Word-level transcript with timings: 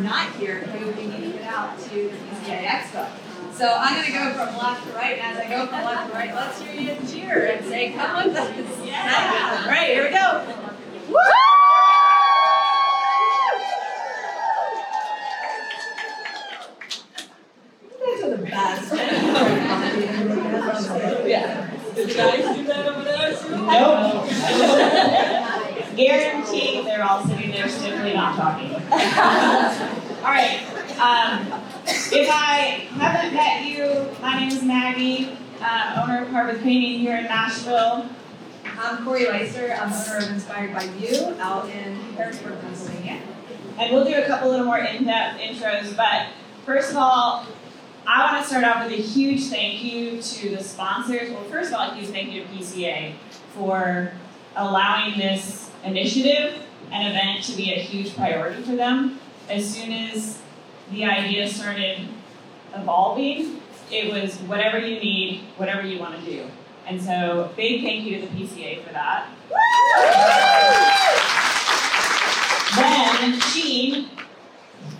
are 0.00 0.02
not 0.02 0.32
here 0.36 0.58
who 0.60 0.86
we 0.92 1.06
need 1.06 1.32
to 1.32 1.38
get 1.38 1.42
out 1.52 1.78
to 1.78 1.88
the 1.90 2.16
PCA 2.50 2.64
Expo. 2.64 3.08
So 3.54 3.68
I'm 3.68 3.94
going 3.94 4.06
to 4.06 4.12
go 4.12 4.32
from 4.32 4.56
left 4.56 4.86
to 4.86 4.92
right, 4.94 5.18
and 5.18 5.36
as 5.36 5.44
I 5.44 5.48
go 5.48 5.66
from 5.66 5.84
left 5.84 6.10
to 6.10 6.14
right, 6.16 6.34
let's 6.34 6.60
hear 6.60 6.72
you 6.74 6.96
cheer 7.06 7.46
and 7.46 7.64
say, 7.66 7.92
"Come 7.92 8.28
with 8.28 8.36
us!" 8.36 8.86
Yeah, 8.86 9.66
right. 9.68 9.88
Here 9.88 10.04
we 10.04 10.10
go. 10.10 10.44
Woo! 11.08 11.18
You 18.00 18.08
guys 18.08 18.22
are 18.24 18.36
the 18.36 18.42
best. 18.44 18.92
yeah. 21.28 21.70
Did 21.94 22.08
you 22.08 22.14
guys 22.16 22.56
do 22.56 22.62
that 22.64 22.88
over 22.88 23.04
there? 23.04 23.32
Nope. 23.50 24.28
Guarantee 25.96 26.71
they're 27.02 27.10
all 27.10 27.26
sitting 27.26 27.50
there 27.50 27.68
stiffly 27.68 28.14
not 28.14 28.36
talking. 28.36 28.70
all 30.22 30.30
right. 30.30 30.62
Um, 31.00 31.60
if 31.84 32.28
I 32.30 32.86
haven't 32.94 33.34
met 33.34 33.64
you, 33.64 34.08
my 34.22 34.38
name 34.38 34.48
is 34.50 34.62
Maggie, 34.62 35.36
uh, 35.60 36.00
owner 36.00 36.22
of 36.22 36.28
Harvest 36.28 36.62
Painting 36.62 37.00
here 37.00 37.16
in 37.16 37.24
Nashville. 37.24 38.06
I'm 38.64 39.04
Corey 39.04 39.26
Leister. 39.26 39.72
I'm 39.72 39.92
owner 39.92 40.24
of 40.24 40.30
Inspired 40.30 40.74
by 40.74 40.84
You 40.84 41.34
out 41.40 41.68
in 41.70 41.96
Harrisburg, 42.14 42.60
Pennsylvania. 42.60 43.20
And 43.78 43.92
we'll 43.92 44.04
do 44.04 44.14
a 44.14 44.26
couple 44.28 44.50
little 44.50 44.66
more 44.66 44.78
in-depth 44.78 45.40
intros, 45.40 45.96
but 45.96 46.28
first 46.64 46.92
of 46.92 46.98
all, 46.98 47.46
I 48.06 48.32
want 48.32 48.44
to 48.44 48.48
start 48.48 48.62
off 48.64 48.84
with 48.84 48.96
a 48.96 49.02
huge 49.02 49.46
thank 49.46 49.82
you 49.82 50.22
to 50.22 50.50
the 50.50 50.62
sponsors. 50.62 51.30
Well, 51.30 51.42
first 51.44 51.72
of 51.72 51.80
all, 51.80 51.90
a 51.90 51.94
huge 51.96 52.10
thank 52.10 52.30
you 52.30 52.44
to 52.44 52.48
PCA 52.48 53.14
for 53.54 54.12
allowing 54.54 55.18
this 55.18 55.70
initiative 55.84 56.62
and 56.92 57.08
event 57.08 57.42
to 57.44 57.56
be 57.56 57.72
a 57.72 57.78
huge 57.78 58.14
priority 58.14 58.62
for 58.62 58.76
them. 58.76 59.18
As 59.48 59.68
soon 59.68 59.92
as 59.92 60.40
the 60.92 61.04
idea 61.04 61.48
started 61.48 62.06
evolving, 62.74 63.60
it 63.90 64.12
was 64.12 64.36
whatever 64.40 64.78
you 64.78 65.00
need, 65.00 65.40
whatever 65.56 65.86
you 65.86 65.98
want 65.98 66.22
to 66.22 66.24
do. 66.24 66.46
And 66.86 67.00
so, 67.00 67.50
big 67.56 67.82
thank 67.82 68.04
you 68.04 68.20
to 68.20 68.26
the 68.26 68.32
PCA 68.32 68.84
for 68.84 68.92
that. 68.92 69.28
Then 72.76 73.40
she 73.40 74.08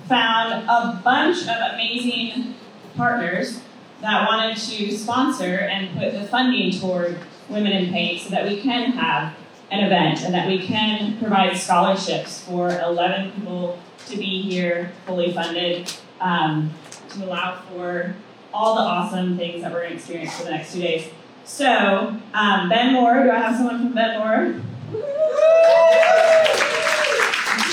found 0.09 0.69
a 0.69 1.01
bunch 1.03 1.43
of 1.43 1.73
amazing 1.73 2.55
partners 2.97 3.61
that 4.01 4.29
wanted 4.29 4.57
to 4.57 4.97
sponsor 4.97 5.59
and 5.59 5.97
put 5.97 6.13
the 6.13 6.25
funding 6.25 6.79
toward 6.79 7.19
Women 7.49 7.73
in 7.73 7.93
Paint 7.93 8.23
so 8.23 8.31
that 8.31 8.47
we 8.47 8.61
can 8.61 8.93
have 8.93 9.35
an 9.73 9.85
event 9.85 10.23
and 10.23 10.35
that 10.35 10.47
we 10.47 10.59
can 10.59 11.19
provide 11.19 11.57
scholarships 11.57 12.45
for 12.45 12.69
11 12.69 13.33
people 13.33 13.79
to 14.07 14.17
be 14.19 14.43
here 14.43 14.93
fully 15.07 15.33
funded 15.33 15.91
um, 16.21 16.71
to 17.09 17.25
allow 17.25 17.59
for 17.63 18.15
all 18.53 18.75
the 18.75 18.83
awesome 18.83 19.39
things 19.39 19.63
that 19.63 19.73
we're 19.73 19.81
going 19.81 19.93
to 19.93 19.97
experience 19.97 20.37
for 20.37 20.45
the 20.45 20.51
next 20.51 20.75
two 20.75 20.81
days. 20.81 21.09
So, 21.45 22.21
um, 22.35 22.69
Ben 22.69 22.93
Moore, 22.93 23.25
do 23.25 23.31
I 23.31 23.39
have 23.39 23.57
someone 23.57 23.79
from 23.79 23.95
Ben 23.95 24.19
Moore? 24.19 24.61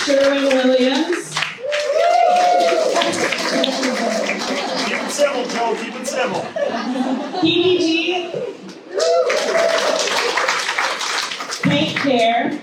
Sherwin 0.05 0.43
Williams. 0.45 1.35
Keep 4.85 5.03
it 5.03 5.11
civil, 5.11 5.45
Joe. 5.49 5.75
Keep 5.83 5.95
it 5.95 6.07
civil. 6.07 6.41
PDG. 7.41 8.58
Paint 11.89 12.01
Care. 12.01 12.61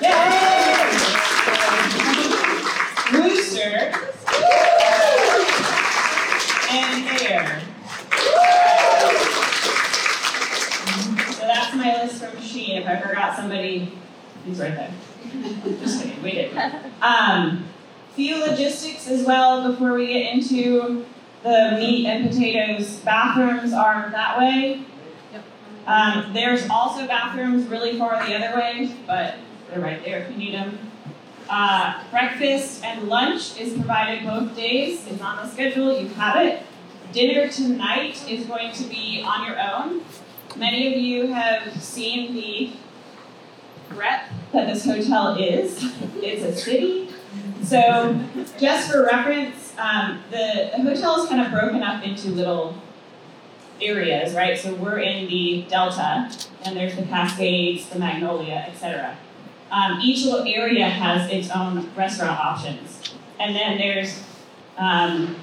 Yay! 0.00 0.76
Rooster. 3.12 3.92
And 6.70 7.04
Hair. 7.04 7.62
So 11.32 11.46
that's 11.46 11.74
my 11.74 12.02
list 12.02 12.22
from 12.22 12.40
Sheen. 12.40 12.82
If 12.82 12.86
I 12.86 13.00
forgot 13.00 13.36
somebody, 13.36 13.92
he's 14.44 14.60
right 14.60 14.74
there. 14.74 14.92
Just 15.80 16.02
kidding, 16.02 16.22
we 16.22 16.30
did. 16.30 16.56
Um, 17.02 17.64
few 18.14 18.38
logistics 18.38 19.08
as 19.08 19.26
well 19.26 19.68
before 19.72 19.94
we 19.94 20.06
get 20.06 20.32
into 20.32 21.04
the 21.42 21.76
meat 21.78 22.06
and 22.06 22.30
potatoes. 22.30 22.98
Bathrooms 22.98 23.72
are 23.72 24.10
that 24.10 24.38
way. 24.38 24.84
Um, 25.86 26.32
there's 26.32 26.68
also 26.68 27.06
bathrooms 27.06 27.66
really 27.68 27.98
far 27.98 28.26
the 28.26 28.34
other 28.34 28.56
way, 28.56 28.94
but 29.06 29.36
they're 29.68 29.80
right 29.80 30.04
there 30.04 30.22
if 30.22 30.30
you 30.32 30.36
need 30.36 30.54
them. 30.54 30.78
Uh, 31.48 32.02
breakfast 32.10 32.84
and 32.84 33.08
lunch 33.08 33.58
is 33.60 33.74
provided 33.74 34.24
both 34.24 34.56
days. 34.56 35.06
It's 35.06 35.20
on 35.22 35.36
the 35.36 35.48
schedule. 35.48 35.98
You 35.98 36.08
have 36.08 36.44
it. 36.44 36.62
Dinner 37.12 37.48
tonight 37.48 38.28
is 38.28 38.46
going 38.46 38.72
to 38.72 38.84
be 38.84 39.22
on 39.24 39.46
your 39.46 39.56
own. 39.60 40.02
Many 40.56 40.92
of 40.92 40.98
you 40.98 41.28
have 41.28 41.80
seen 41.80 42.34
the 42.34 42.72
breadth 43.94 44.32
that 44.52 44.66
this 44.66 44.84
hotel 44.84 45.36
is. 45.36 45.84
It's 46.16 46.42
a 46.42 46.56
city. 46.56 47.10
So, 47.62 48.18
just 48.58 48.90
for 48.90 49.04
reference, 49.04 49.74
um, 49.78 50.22
the, 50.30 50.70
the 50.76 50.82
hotel 50.82 51.22
is 51.22 51.28
kind 51.28 51.42
of 51.42 51.52
broken 51.52 51.82
up 51.82 52.02
into 52.02 52.28
little 52.30 52.74
areas, 53.80 54.34
right? 54.34 54.58
So 54.58 54.74
we're 54.74 55.00
in 55.00 55.28
the 55.28 55.66
Delta, 55.68 56.30
and 56.64 56.76
there's 56.76 56.96
the 56.96 57.02
Cascades, 57.02 57.88
the 57.88 57.98
Magnolia, 57.98 58.64
etc. 58.68 59.16
Um, 59.70 60.00
each 60.00 60.24
little 60.24 60.46
area 60.46 60.88
has 60.88 61.30
its 61.30 61.50
own 61.50 61.90
restaurant 61.94 62.38
options, 62.38 63.14
and 63.38 63.54
then 63.54 63.78
there's 63.78 64.22
um, 64.78 65.36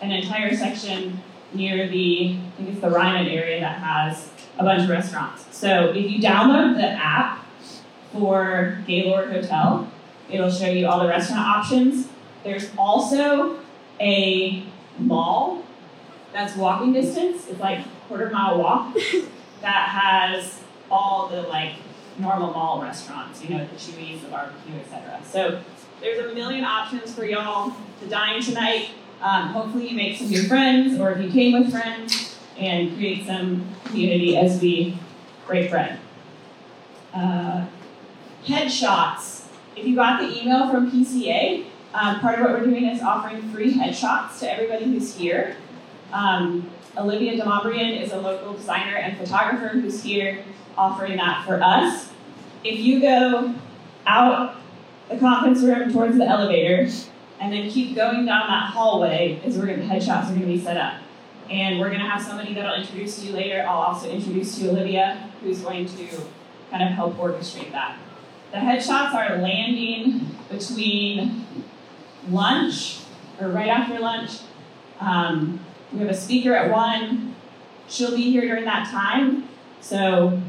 an 0.00 0.10
entire 0.10 0.54
section 0.56 1.22
near 1.52 1.88
the 1.88 2.36
I 2.36 2.56
think 2.56 2.68
it's 2.70 2.80
the 2.80 2.90
Ryman 2.90 3.26
area 3.26 3.60
that 3.60 3.78
has 3.78 4.30
a 4.58 4.64
bunch 4.64 4.82
of 4.82 4.88
restaurants. 4.88 5.44
So 5.56 5.92
if 5.94 6.10
you 6.10 6.18
download 6.18 6.76
the 6.76 6.88
app 6.88 7.44
for 8.12 8.82
Gaylord 8.86 9.32
Hotel, 9.32 9.90
it'll 10.30 10.50
show 10.50 10.68
you 10.68 10.86
all 10.86 11.00
the 11.00 11.08
restaurant 11.08 11.46
options. 11.46 12.08
There's 12.44 12.70
also 12.76 13.58
a 14.00 14.64
mall 14.98 15.64
that's 16.38 16.56
walking 16.56 16.92
distance. 16.92 17.48
It's 17.48 17.58
like 17.58 17.80
a 17.80 17.88
quarter 18.06 18.30
mile 18.30 18.58
walk 18.58 18.94
that 19.60 19.88
has 19.88 20.62
all 20.90 21.28
the 21.28 21.42
like 21.42 21.74
normal 22.16 22.52
mall 22.52 22.80
restaurants, 22.80 23.42
you 23.42 23.50
know, 23.50 23.66
the 23.66 23.76
Chuy's, 23.76 24.22
the 24.22 24.28
barbecue, 24.28 24.76
etc. 24.78 25.20
So 25.24 25.60
there's 26.00 26.30
a 26.30 26.34
million 26.34 26.64
options 26.64 27.12
for 27.12 27.24
y'all 27.24 27.74
to 28.00 28.08
dine 28.08 28.40
tonight. 28.40 28.90
Um, 29.20 29.48
hopefully 29.48 29.88
you 29.88 29.96
make 29.96 30.16
some 30.16 30.28
new 30.28 30.46
friends, 30.46 31.00
or 31.00 31.10
if 31.10 31.20
you 31.20 31.30
came 31.30 31.60
with 31.60 31.72
friends, 31.72 32.36
and 32.56 32.96
create 32.96 33.26
some 33.26 33.66
community 33.84 34.36
as 34.36 34.60
we 34.60 34.96
break 35.46 35.70
bread. 35.70 35.98
Uh, 37.12 37.66
headshots. 38.44 39.46
If 39.74 39.86
you 39.86 39.96
got 39.96 40.20
the 40.20 40.40
email 40.40 40.70
from 40.70 40.90
PCA, 40.90 41.64
um, 41.94 42.20
part 42.20 42.38
of 42.38 42.44
what 42.44 42.52
we're 42.52 42.66
doing 42.66 42.84
is 42.84 43.02
offering 43.02 43.42
free 43.50 43.74
headshots 43.74 44.38
to 44.40 44.52
everybody 44.52 44.84
who's 44.84 45.16
here. 45.16 45.56
Um, 46.12 46.70
Olivia 46.96 47.40
Demobrian 47.40 48.00
is 48.00 48.12
a 48.12 48.18
local 48.18 48.54
designer 48.54 48.96
and 48.96 49.16
photographer 49.16 49.68
who's 49.68 50.02
here 50.02 50.44
offering 50.76 51.16
that 51.16 51.44
for 51.46 51.62
us. 51.62 52.10
If 52.64 52.80
you 52.80 53.00
go 53.00 53.54
out 54.06 54.56
the 55.08 55.18
conference 55.18 55.60
room 55.62 55.92
towards 55.92 56.16
the 56.16 56.24
elevator 56.24 56.90
and 57.40 57.52
then 57.52 57.70
keep 57.70 57.94
going 57.94 58.26
down 58.26 58.48
that 58.48 58.70
hallway 58.72 59.40
is 59.44 59.56
where 59.56 59.66
the 59.66 59.82
headshots 59.82 60.24
are 60.24 60.34
going 60.34 60.40
to 60.40 60.46
be 60.46 60.60
set 60.60 60.76
up. 60.76 61.00
And 61.50 61.78
we're 61.78 61.88
going 61.88 62.00
to 62.00 62.06
have 62.08 62.20
somebody 62.20 62.52
that 62.54 62.66
I'll 62.66 62.80
introduce 62.80 63.20
to 63.20 63.26
you 63.26 63.32
later. 63.32 63.64
I'll 63.66 63.78
also 63.78 64.10
introduce 64.10 64.58
you 64.58 64.70
Olivia, 64.70 65.30
who's 65.40 65.60
going 65.60 65.86
to 65.86 66.06
kind 66.70 66.82
of 66.82 66.90
help 66.90 67.16
orchestrate 67.16 67.72
that. 67.72 67.96
The 68.50 68.58
headshots 68.58 69.14
are 69.14 69.38
landing 69.38 70.36
between 70.50 71.46
lunch 72.28 73.00
or 73.40 73.48
right 73.48 73.68
after 73.68 73.98
lunch. 73.98 74.40
Um, 75.00 75.60
we 75.92 76.00
have 76.00 76.08
a 76.08 76.14
speaker 76.14 76.54
at 76.54 76.70
one. 76.70 77.34
She'll 77.88 78.14
be 78.14 78.30
here 78.30 78.42
during 78.42 78.64
that 78.64 78.88
time. 78.90 79.48
So 79.80 80.40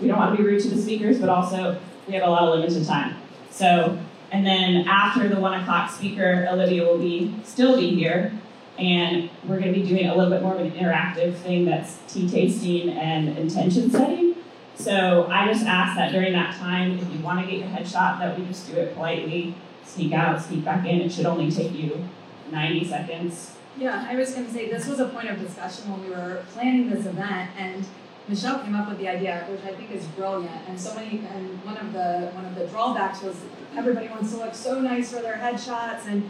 we 0.00 0.06
don't 0.08 0.18
want 0.18 0.36
to 0.36 0.42
be 0.42 0.48
rude 0.48 0.62
to 0.62 0.68
the 0.68 0.80
speakers, 0.80 1.18
but 1.18 1.28
also 1.28 1.78
we 2.06 2.14
have 2.14 2.22
a 2.22 2.30
lot 2.30 2.44
of 2.44 2.58
limited 2.58 2.86
time. 2.86 3.16
So 3.50 3.98
And 4.32 4.46
then 4.46 4.88
after 4.88 5.28
the 5.28 5.38
one 5.38 5.60
o'clock 5.60 5.90
speaker, 5.90 6.48
Olivia 6.50 6.84
will 6.84 6.98
be 6.98 7.34
still 7.44 7.76
be 7.76 7.94
here, 7.94 8.32
and 8.78 9.28
we're 9.46 9.60
going 9.60 9.74
to 9.74 9.78
be 9.78 9.86
doing 9.86 10.06
a 10.06 10.14
little 10.16 10.30
bit 10.30 10.42
more 10.42 10.54
of 10.54 10.60
an 10.62 10.72
interactive 10.72 11.36
thing 11.36 11.66
that's 11.66 11.98
tea 12.08 12.28
tasting 12.28 12.88
and 12.88 13.36
intention 13.36 13.90
setting. 13.90 14.34
So 14.74 15.26
I 15.30 15.46
just 15.46 15.66
ask 15.66 15.96
that 15.98 16.12
during 16.12 16.32
that 16.32 16.56
time, 16.56 16.98
if 16.98 17.12
you 17.12 17.20
want 17.20 17.44
to 17.44 17.46
get 17.46 17.60
your 17.60 17.68
headshot, 17.68 18.18
that 18.20 18.38
we 18.38 18.46
just 18.46 18.72
do 18.72 18.78
it 18.78 18.94
politely, 18.94 19.54
sneak 19.84 20.14
out, 20.14 20.40
sneak 20.40 20.64
back 20.64 20.86
in. 20.86 21.02
It 21.02 21.12
should 21.12 21.26
only 21.26 21.50
take 21.50 21.74
you 21.74 22.08
90 22.50 22.86
seconds. 22.86 23.56
Yeah, 23.76 24.06
I 24.08 24.16
was 24.16 24.32
going 24.34 24.46
to 24.46 24.52
say 24.52 24.70
this 24.70 24.86
was 24.86 25.00
a 25.00 25.08
point 25.08 25.30
of 25.30 25.40
discussion 25.40 25.90
when 25.90 26.04
we 26.04 26.10
were 26.10 26.44
planning 26.52 26.90
this 26.90 27.06
event, 27.06 27.50
and 27.58 27.84
Michelle 28.28 28.60
came 28.60 28.74
up 28.74 28.88
with 28.88 28.98
the 28.98 29.08
idea, 29.08 29.46
which 29.48 29.64
I 29.64 29.74
think 29.74 29.90
is 29.90 30.04
brilliant. 30.08 30.68
And 30.68 30.78
so 30.78 30.94
many, 30.94 31.24
and 31.34 31.64
one 31.64 31.76
of 31.78 31.92
the 31.92 32.30
one 32.34 32.44
of 32.44 32.54
the 32.54 32.66
drawbacks 32.66 33.22
was 33.22 33.36
everybody 33.76 34.08
wants 34.08 34.32
to 34.32 34.38
look 34.38 34.54
so 34.54 34.80
nice 34.80 35.12
for 35.12 35.22
their 35.22 35.36
headshots, 35.36 36.06
and 36.06 36.28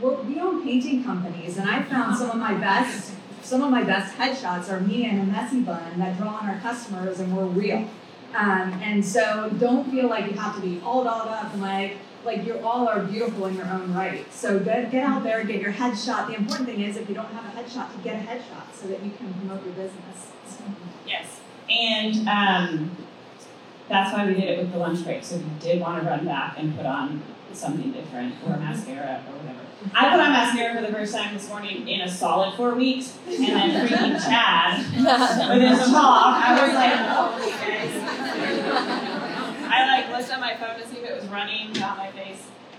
we 0.00 0.40
own 0.40 0.62
painting 0.62 1.04
companies, 1.04 1.58
and 1.58 1.68
I 1.68 1.82
found 1.82 2.16
some 2.16 2.30
of 2.30 2.36
my 2.36 2.54
best 2.54 3.14
some 3.42 3.62
of 3.62 3.70
my 3.70 3.82
best 3.82 4.16
headshots 4.16 4.70
are 4.70 4.80
me 4.80 5.04
in 5.04 5.18
a 5.18 5.24
messy 5.24 5.60
bun 5.60 5.98
that 5.98 6.16
draw 6.16 6.36
on 6.36 6.48
our 6.48 6.60
customers, 6.60 7.18
and 7.18 7.36
we're 7.36 7.44
real. 7.44 7.88
Um, 8.34 8.72
and 8.82 9.04
so 9.04 9.50
don't 9.58 9.90
feel 9.90 10.08
like 10.08 10.30
you 10.30 10.38
have 10.38 10.54
to 10.54 10.62
be 10.62 10.80
all 10.84 11.04
dolled 11.04 11.28
up 11.28 11.52
and 11.52 11.60
like 11.60 11.98
like 12.24 12.46
you 12.46 12.58
all 12.60 12.88
are 12.88 13.02
beautiful 13.02 13.46
in 13.46 13.56
your 13.56 13.66
own 13.66 13.92
right. 13.94 14.30
So 14.32 14.58
get, 14.58 14.90
get 14.90 15.04
out 15.04 15.22
there, 15.22 15.44
get 15.44 15.60
your 15.60 15.72
headshot. 15.72 16.28
The 16.28 16.34
important 16.34 16.68
thing 16.68 16.80
is 16.80 16.96
if 16.96 17.08
you 17.08 17.14
don't 17.14 17.32
have 17.32 17.44
a 17.44 17.60
headshot, 17.62 17.92
to 17.92 17.98
get 18.02 18.16
a 18.16 18.26
headshot 18.26 18.72
so 18.74 18.88
that 18.88 19.02
you 19.02 19.10
can 19.10 19.32
promote 19.34 19.64
your 19.64 19.74
business. 19.74 20.32
Yes, 21.06 21.40
and 21.68 22.28
um, 22.28 22.96
that's 23.88 24.12
why 24.12 24.26
we 24.26 24.34
did 24.34 24.44
it 24.44 24.58
with 24.58 24.72
the 24.72 24.78
lunch 24.78 25.04
break. 25.04 25.24
So 25.24 25.36
if 25.36 25.42
you 25.42 25.50
did 25.60 25.80
want 25.80 26.02
to 26.02 26.08
run 26.08 26.24
back 26.24 26.54
and 26.58 26.76
put 26.76 26.86
on 26.86 27.22
something 27.52 27.92
different 27.92 28.34
or 28.46 28.56
mascara 28.56 29.22
or 29.28 29.36
whatever. 29.38 29.58
I 29.94 30.10
put 30.10 30.20
on 30.20 30.32
mascara 30.32 30.74
for 30.76 30.86
the 30.86 30.92
first 30.92 31.14
time 31.14 31.34
this 31.34 31.48
morning 31.48 31.88
in 31.88 32.00
a 32.02 32.08
solid 32.08 32.54
four 32.54 32.74
weeks, 32.74 33.18
and 33.26 33.44
then 33.44 33.88
freaking 33.88 34.24
Chad 34.24 34.78
with 34.94 35.62
his 35.62 35.90
talk, 35.90 36.42
I 36.42 36.66
was 36.66 36.74
like, 36.74 36.94
holy 36.94 37.50
guys. 37.50 39.18
I 39.74 39.86
like 39.86 40.10
looked 40.10 40.30
at 40.30 40.38
my 40.38 40.54
phone 40.56 40.78
to 40.78 40.86
see 40.86 40.98
if 40.98 41.10
it 41.10 41.16
was 41.16 41.30
running 41.30 41.72
down 41.72 41.96
my 41.96 42.10
face. 42.10 42.11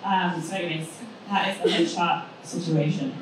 Um, 0.04 0.42
so 0.42 0.56
anyways, 0.56 0.90
that 1.30 1.56
is 1.56 1.64
the 1.64 1.70
headshot 1.70 2.26
situation. 2.44 3.16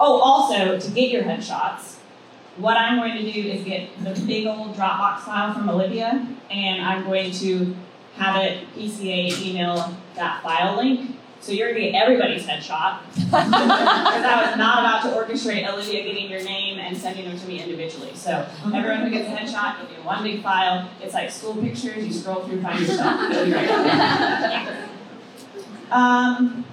Oh, 0.00 0.20
also 0.20 0.78
to 0.78 0.90
get 0.90 1.10
your 1.10 1.22
headshots, 1.22 1.96
what 2.56 2.76
I'm 2.76 2.98
going 2.98 3.14
to 3.14 3.32
do 3.32 3.40
is 3.40 3.64
get 3.64 3.88
the 4.02 4.10
big 4.26 4.46
old 4.46 4.74
Dropbox 4.74 5.20
file 5.20 5.54
from 5.54 5.68
Olivia, 5.68 6.26
and 6.50 6.82
I'm 6.82 7.04
going 7.04 7.32
to 7.32 7.74
have 8.16 8.42
it 8.42 8.66
PCA 8.74 9.40
email 9.40 9.94
that 10.16 10.42
file 10.42 10.76
link. 10.76 11.16
So 11.40 11.52
you're 11.52 11.68
gonna 11.68 11.92
get 11.92 11.94
everybody's 11.94 12.44
headshot. 12.44 12.98
Because 13.28 14.24
I 14.24 14.48
was 14.48 14.58
not 14.58 14.80
about 14.80 15.02
to 15.02 15.08
orchestrate 15.10 15.68
Olivia 15.72 16.02
getting 16.02 16.28
your 16.28 16.42
name 16.42 16.78
and 16.78 16.96
sending 16.96 17.28
them 17.28 17.38
to 17.38 17.46
me 17.46 17.62
individually. 17.62 18.10
So 18.14 18.48
everyone 18.74 19.02
who 19.02 19.10
gets 19.10 19.28
a 19.28 19.32
headshot, 19.32 19.78
you'll 19.78 19.88
get 19.88 20.04
one 20.04 20.24
big 20.24 20.42
file. 20.42 20.90
It's 21.00 21.14
like 21.14 21.30
school 21.30 21.54
pictures, 21.54 22.04
you 22.04 22.12
scroll 22.12 22.42
through, 22.42 22.60
find 22.60 22.80
yourself. 22.80 23.30
It'll 23.30 23.44
be 23.44 23.52
right 23.52 24.88
um, 25.90 26.64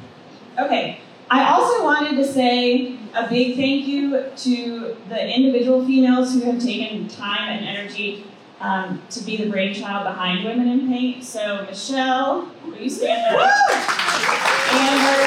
okay. 0.60 1.00
I 1.30 1.50
also 1.50 1.84
wanted 1.84 2.16
to 2.18 2.26
say 2.26 2.98
a 3.16 3.28
big 3.28 3.56
thank 3.56 3.88
you 3.88 4.26
to 4.36 4.96
the 5.10 5.36
individual 5.36 5.86
females 5.86 6.34
who 6.34 6.42
have 6.42 6.62
taken 6.62 7.08
time 7.08 7.50
and 7.50 7.66
energy 7.66 8.26
um, 8.62 9.02
to 9.10 9.24
be 9.24 9.38
the 9.38 9.50
brainchild 9.50 10.04
behind 10.06 10.46
Women 10.46 10.68
in 10.68 10.88
Paint. 10.88 11.24
So, 11.24 11.66
Michelle, 11.66 12.52
will 12.66 12.78
you 12.78 12.90
stand 12.90 13.36
up? 13.36 13.50
Amber. 14.72 15.26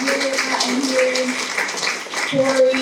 Is 0.02 0.40
not 0.50 0.62
in 0.68 0.82
here. 0.82 1.28
Corey. 2.30 2.79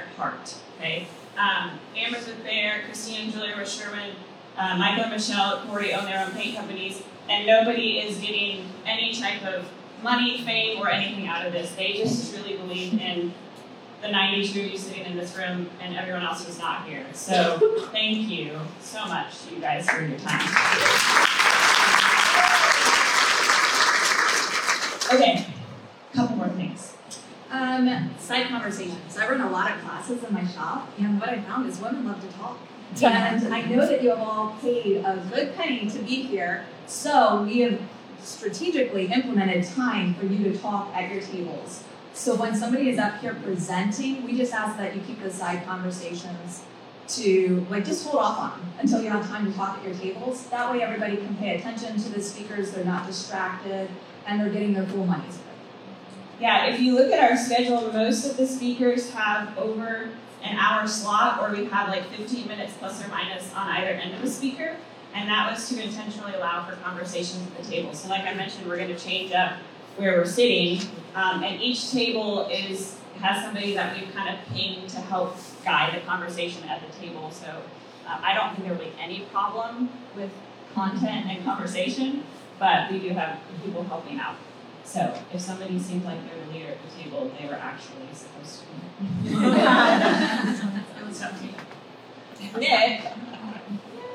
Their 0.00 0.16
heart. 0.16 0.54
Okay, 0.78 1.06
um, 1.36 1.78
Amber's 1.96 2.26
with 2.26 2.44
Behr, 2.44 2.84
Christine 2.84 3.24
and 3.24 3.32
Julia 3.32 3.56
were 3.56 3.66
Sherwin, 3.66 4.14
uh, 4.56 4.76
Michael 4.78 5.04
and 5.04 5.12
Michelle, 5.12 5.62
Corey 5.66 5.92
own 5.94 6.04
their 6.04 6.24
own 6.24 6.32
paint 6.32 6.56
companies, 6.56 7.02
and 7.28 7.46
nobody 7.46 7.98
is 7.98 8.18
getting 8.18 8.66
any 8.86 9.14
type 9.14 9.44
of 9.44 9.68
money, 10.02 10.42
fame, 10.42 10.80
or 10.80 10.88
anything 10.90 11.26
out 11.26 11.46
of 11.46 11.52
this. 11.52 11.72
They 11.72 11.92
just 11.92 12.34
truly 12.34 12.56
believe 12.56 12.94
in 13.00 13.34
the 14.00 14.08
92 14.08 14.60
of 14.60 14.66
you 14.72 14.78
sitting 14.78 15.04
in 15.04 15.16
this 15.16 15.36
room 15.36 15.68
and 15.82 15.94
everyone 15.94 16.22
else 16.22 16.46
who's 16.46 16.58
not 16.58 16.86
here. 16.86 17.04
So 17.12 17.58
thank 17.92 18.28
you 18.28 18.58
so 18.80 19.04
much 19.06 19.42
to 19.46 19.54
you 19.54 19.60
guys 19.60 19.88
for 19.88 20.00
your 20.02 20.18
time. 20.18 21.26
Okay, 25.12 25.44
couple 26.14 26.36
more. 26.36 26.49
Um, 27.50 28.14
side 28.18 28.46
conversations. 28.48 29.16
I 29.18 29.28
run 29.28 29.40
a 29.40 29.50
lot 29.50 29.72
of 29.72 29.80
classes 29.82 30.22
in 30.22 30.32
my 30.32 30.46
shop, 30.46 30.88
and 30.98 31.18
what 31.20 31.30
I 31.30 31.40
found 31.40 31.68
is 31.68 31.80
women 31.80 32.06
love 32.06 32.20
to 32.20 32.36
talk. 32.38 32.58
And 33.02 33.52
I 33.52 33.62
know 33.62 33.86
that 33.86 34.02
you 34.02 34.10
have 34.10 34.20
all 34.20 34.56
paid 34.60 34.98
a 34.98 35.16
good 35.32 35.54
penny 35.56 35.90
to 35.90 35.98
be 36.00 36.22
here, 36.22 36.64
so 36.86 37.42
we 37.42 37.60
have 37.60 37.80
strategically 38.20 39.06
implemented 39.06 39.64
time 39.64 40.14
for 40.14 40.26
you 40.26 40.44
to 40.52 40.58
talk 40.58 40.94
at 40.94 41.10
your 41.10 41.22
tables. 41.22 41.82
So 42.12 42.34
when 42.36 42.54
somebody 42.54 42.88
is 42.90 42.98
up 42.98 43.20
here 43.20 43.34
presenting, 43.34 44.22
we 44.24 44.36
just 44.36 44.52
ask 44.52 44.76
that 44.76 44.94
you 44.94 45.00
keep 45.02 45.22
the 45.22 45.30
side 45.30 45.64
conversations 45.64 46.62
to 47.08 47.66
like 47.70 47.84
just 47.84 48.06
hold 48.06 48.22
off 48.22 48.38
on 48.38 48.72
until 48.78 49.02
you 49.02 49.10
have 49.10 49.26
time 49.28 49.50
to 49.50 49.56
talk 49.56 49.78
at 49.78 49.84
your 49.84 49.94
tables. 49.94 50.46
That 50.46 50.70
way 50.70 50.82
everybody 50.82 51.16
can 51.16 51.34
pay 51.36 51.56
attention 51.56 51.96
to 51.98 52.08
the 52.10 52.22
speakers, 52.22 52.70
they're 52.70 52.84
not 52.84 53.06
distracted, 53.06 53.88
and 54.26 54.40
they're 54.40 54.50
getting 54.50 54.72
their 54.74 54.86
full 54.86 55.06
money's 55.06 55.38
worth. 55.38 55.49
Yeah, 56.40 56.66
if 56.66 56.80
you 56.80 56.94
look 56.94 57.12
at 57.12 57.30
our 57.30 57.36
schedule, 57.36 57.92
most 57.92 58.24
of 58.24 58.38
the 58.38 58.46
speakers 58.46 59.10
have 59.10 59.56
over 59.58 60.08
an 60.42 60.56
hour 60.56 60.86
slot, 60.88 61.38
or 61.38 61.54
we 61.54 61.66
have 61.66 61.88
like 61.88 62.08
15 62.12 62.48
minutes 62.48 62.72
plus 62.78 63.04
or 63.04 63.08
minus 63.08 63.52
on 63.54 63.68
either 63.68 63.90
end 63.90 64.14
of 64.14 64.24
a 64.24 64.28
speaker. 64.28 64.76
And 65.14 65.28
that 65.28 65.50
was 65.50 65.68
to 65.68 65.82
intentionally 65.82 66.32
allow 66.32 66.64
for 66.64 66.76
conversations 66.76 67.46
at 67.46 67.62
the 67.62 67.70
table. 67.70 67.92
So, 67.92 68.08
like 68.08 68.22
I 68.22 68.32
mentioned, 68.32 68.66
we're 68.66 68.78
going 68.78 68.88
to 68.88 68.98
change 68.98 69.32
up 69.32 69.58
where 69.96 70.16
we're 70.16 70.24
sitting, 70.24 70.80
um, 71.14 71.42
and 71.42 71.60
each 71.60 71.90
table 71.90 72.48
is 72.48 72.96
has 73.20 73.44
somebody 73.44 73.74
that 73.74 73.94
we've 73.94 74.14
kind 74.14 74.34
of 74.34 74.54
pinged 74.54 74.88
to 74.88 74.96
help 74.96 75.36
guide 75.62 75.94
the 75.94 76.00
conversation 76.06 76.66
at 76.70 76.80
the 76.80 76.98
table. 76.98 77.30
So, 77.32 77.48
uh, 78.08 78.18
I 78.22 78.32
don't 78.32 78.54
think 78.54 78.66
there 78.66 78.74
will 78.74 78.84
be 78.84 78.92
any 78.98 79.20
problem 79.32 79.90
with 80.16 80.30
content 80.74 81.26
and 81.26 81.44
conversation, 81.44 82.24
but 82.58 82.90
we 82.90 82.98
do 82.98 83.10
have 83.10 83.38
people 83.62 83.82
helping 83.84 84.18
out. 84.18 84.36
So 84.90 85.14
if 85.32 85.40
somebody 85.40 85.78
seemed 85.78 86.04
like 86.04 86.18
they 86.28 86.36
were 86.36 86.44
the 86.46 86.52
leader 86.52 86.72
at 86.72 86.78
the 86.82 86.90
table, 87.00 87.30
they 87.40 87.46
were 87.46 87.54
actually 87.54 88.08
supposed 88.12 88.58
to 88.58 88.66
be. 88.66 89.28
it 89.28 91.06
was 91.06 91.22
up 91.22 91.38
to 91.38 91.44
you. 91.44 91.52
Nick, 92.58 93.04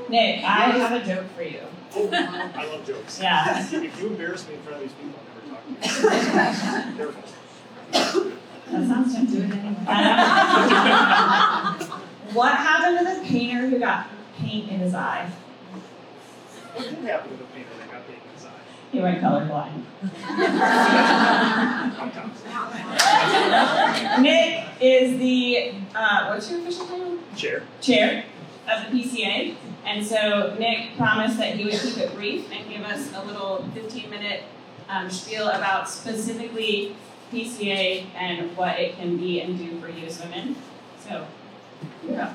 Nick, 0.10 0.44
I 0.44 0.72
have 0.72 0.92
a 1.02 1.06
joke 1.06 1.28
for 1.34 1.44
you. 1.44 1.62
Oh, 1.96 2.10
I 2.12 2.66
love 2.66 2.86
jokes. 2.86 3.22
Yeah. 3.22 3.66
If 3.72 4.02
you 4.02 4.08
embarrass 4.08 4.46
me 4.50 4.56
in 4.56 4.62
front 4.64 4.84
of 4.84 4.90
these 4.90 4.92
people, 5.02 5.18
I'll 5.18 5.28
never 5.38 5.54
talk 5.54 5.64
to 5.64 5.80
you. 6.92 6.98
Careful. 6.98 7.24
That 8.70 8.88
sounds 8.90 9.14
tempting. 9.14 9.52
what 12.34 12.54
happened 12.54 13.00
to 13.00 13.06
the 13.16 13.22
painter 13.26 13.70
who 13.70 13.80
got 13.80 14.08
paint 14.38 14.70
in 14.70 14.80
his 14.80 14.94
eye? 14.94 15.32
What 16.74 16.90
did 16.90 16.98
happen 17.06 17.32
to 17.32 17.38
the 17.38 17.46
painter 17.46 17.70
that 18.94 19.22
got 19.22 19.46
paint 19.46 19.46
in 19.46 19.46
his 19.46 19.52
eye? 19.52 19.72
He 20.02 20.02
went 20.02 20.12
colorblind. 20.52 20.76
Sometimes. 21.96 22.44
Nick 24.22 24.66
is 24.82 25.18
the 25.20 25.74
uh, 25.96 26.28
what's 26.28 26.50
your 26.52 26.60
official 26.60 26.86
title? 26.86 27.18
Chair. 27.36 27.64
chair 27.82 28.26
of 28.68 28.92
the 28.92 28.98
PCA. 29.04 29.56
And 29.86 30.06
so 30.06 30.56
Nick 30.60 30.98
promised 30.98 31.38
that 31.38 31.56
he 31.56 31.66
would 31.66 31.74
keep 31.74 31.98
it 31.98 32.14
brief 32.16 32.52
and 32.52 32.68
give 32.70 32.82
us 32.84 33.14
a 33.14 33.24
little 33.24 33.68
15 33.74 34.10
minute 34.10 34.44
um, 34.90 35.10
spiel 35.10 35.50
about 35.50 35.90
specifically 35.90 36.96
PCA 37.32 38.06
and 38.16 38.56
what 38.58 38.80
it 38.80 38.96
can 38.98 39.18
be 39.18 39.42
and 39.42 39.58
do 39.58 39.80
for 39.80 39.90
you 39.90 40.06
as 40.08 40.20
women. 40.22 40.56
So, 41.00 41.28
Yeah. 42.08 42.34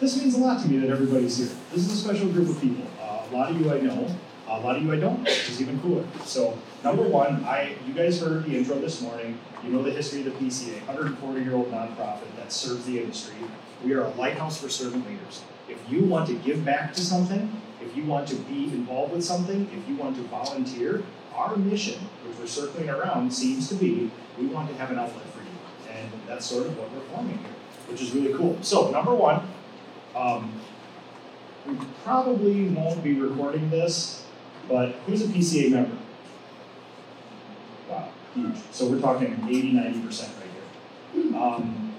This 0.00 0.16
means 0.22 0.36
a 0.36 0.38
lot 0.38 0.62
to 0.62 0.68
me 0.68 0.78
that 0.78 0.90
everybody's 0.90 1.36
here. 1.36 1.48
This 1.72 1.86
is 1.86 1.92
a 1.92 1.96
special 1.96 2.28
group 2.28 2.48
of 2.48 2.60
people. 2.60 2.86
Uh, 3.00 3.22
a 3.28 3.34
lot 3.34 3.50
of 3.50 3.60
you 3.60 3.70
I 3.72 3.80
know. 3.80 4.14
A 4.48 4.60
lot 4.60 4.76
of 4.76 4.82
you 4.82 4.92
I 4.92 4.96
don't, 4.96 5.20
which 5.20 5.50
is 5.50 5.60
even 5.60 5.78
cooler. 5.80 6.04
So 6.24 6.58
number 6.82 7.02
one, 7.02 7.44
I 7.44 7.76
you 7.86 7.92
guys 7.92 8.20
heard 8.20 8.44
the 8.44 8.56
intro 8.56 8.78
this 8.78 9.02
morning. 9.02 9.38
You 9.62 9.70
know 9.70 9.82
the 9.82 9.90
history 9.90 10.20
of 10.20 10.26
the 10.26 10.30
PCA, 10.32 10.86
140 10.86 11.42
year 11.42 11.54
old 11.54 11.70
nonprofit 11.70 12.34
that 12.36 12.50
serves 12.50 12.86
the 12.86 13.00
industry. 13.00 13.36
We 13.84 13.92
are 13.92 14.02
a 14.02 14.10
lighthouse 14.10 14.60
for 14.60 14.68
servant 14.68 15.06
leaders. 15.06 15.42
If 15.68 15.78
you 15.90 16.04
want 16.04 16.28
to 16.28 16.34
give 16.34 16.64
back 16.64 16.94
to 16.94 17.00
something, 17.00 17.60
if 17.82 17.94
you 17.96 18.04
want 18.04 18.26
to 18.28 18.36
be 18.36 18.64
involved 18.64 19.12
with 19.12 19.24
something, 19.24 19.68
if 19.72 19.88
you 19.88 19.96
want 19.96 20.16
to 20.16 20.22
volunteer, 20.22 21.02
our 21.34 21.56
mission, 21.56 22.00
which 22.26 22.38
we're 22.38 22.46
circling 22.46 22.88
around, 22.88 23.32
seems 23.32 23.68
to 23.68 23.74
be 23.74 24.10
we 24.38 24.46
want 24.46 24.68
to 24.70 24.74
have 24.76 24.90
an 24.90 24.98
outlet 24.98 25.26
for 25.30 25.40
you. 25.40 25.92
And 25.92 26.10
that's 26.26 26.46
sort 26.46 26.66
of 26.66 26.76
what 26.78 26.90
we're 26.92 27.00
forming 27.00 27.38
here, 27.38 27.48
which 27.88 28.02
is 28.02 28.12
really 28.12 28.34
cool. 28.34 28.58
So, 28.62 28.90
number 28.90 29.14
one, 29.14 29.42
um, 30.16 30.52
we 31.66 31.76
probably 32.04 32.68
won't 32.68 33.04
be 33.04 33.14
recording 33.14 33.70
this, 33.70 34.24
but 34.68 34.90
who's 35.06 35.22
a 35.22 35.28
PCA 35.28 35.70
member? 35.70 35.96
Wow, 37.88 38.08
huge. 38.34 38.56
So 38.70 38.86
we're 38.86 39.00
talking 39.00 39.38
80, 39.48 39.72
90% 39.72 40.22
right 40.22 41.22
here. 41.22 41.36
Um, 41.36 41.94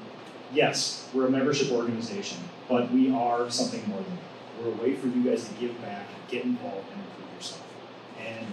yes, 0.53 1.09
we're 1.13 1.27
a 1.27 1.31
membership 1.31 1.71
organization, 1.71 2.39
but 2.67 2.91
we 2.91 3.11
are 3.11 3.49
something 3.49 3.87
more 3.89 4.01
than 4.01 4.15
that. 4.15 4.63
We're 4.63 4.71
a 4.71 4.75
way 4.75 4.95
for 4.95 5.07
you 5.07 5.23
guys 5.23 5.47
to 5.47 5.53
give 5.55 5.79
back, 5.81 6.05
get 6.27 6.43
involved, 6.43 6.87
and 6.91 7.01
improve 7.01 7.35
yourself. 7.35 7.63
And 8.19 8.45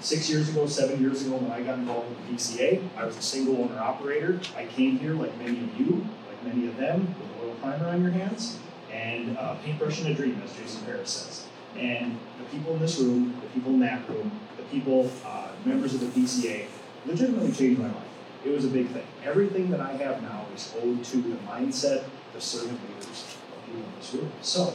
six 0.00 0.28
years 0.30 0.48
ago, 0.48 0.66
seven 0.66 1.00
years 1.00 1.26
ago, 1.26 1.36
when 1.36 1.52
I 1.52 1.62
got 1.62 1.78
involved 1.78 2.08
with 2.08 2.26
the 2.26 2.34
PCA, 2.34 2.82
I 2.96 3.04
was 3.04 3.16
a 3.16 3.22
single 3.22 3.62
owner 3.62 3.78
operator. 3.78 4.40
I 4.56 4.66
came 4.66 4.98
here, 4.98 5.14
like 5.14 5.36
many 5.38 5.62
of 5.62 5.78
you, 5.78 6.06
like 6.28 6.44
many 6.44 6.66
of 6.66 6.76
them, 6.76 7.14
with 7.20 7.44
oil 7.44 7.54
primer 7.60 7.88
on 7.88 8.02
your 8.02 8.12
hands 8.12 8.58
and 8.94 9.36
uh, 9.36 9.56
paintbrush 9.56 10.00
and 10.00 10.08
a 10.08 10.14
dream, 10.14 10.40
as 10.44 10.52
Jason 10.54 10.84
Harris 10.84 11.10
says. 11.10 11.46
And 11.76 12.18
the 12.38 12.44
people 12.44 12.74
in 12.74 12.80
this 12.80 12.98
room, 12.98 13.34
the 13.42 13.48
people 13.48 13.72
in 13.72 13.80
that 13.80 14.08
room, 14.08 14.30
the 14.56 14.62
people, 14.64 15.10
uh, 15.24 15.48
members 15.64 15.94
of 15.94 16.00
the 16.00 16.06
PCA, 16.20 16.66
legitimately 17.06 17.52
changed 17.52 17.80
my 17.80 17.88
life. 17.88 17.96
It 18.44 18.50
was 18.50 18.64
a 18.64 18.68
big 18.68 18.88
thing. 18.88 19.06
Everything 19.24 19.70
that 19.70 19.80
I 19.80 19.92
have 19.92 20.22
now 20.22 20.46
is 20.54 20.72
owed 20.82 21.02
to 21.04 21.16
the 21.16 21.36
mindset, 21.48 22.04
the 22.32 22.40
servant 22.40 22.78
leaders 22.88 23.36
of 23.52 23.66
people 23.66 23.80
in 23.80 23.92
this 23.98 24.14
room. 24.14 24.30
So, 24.42 24.74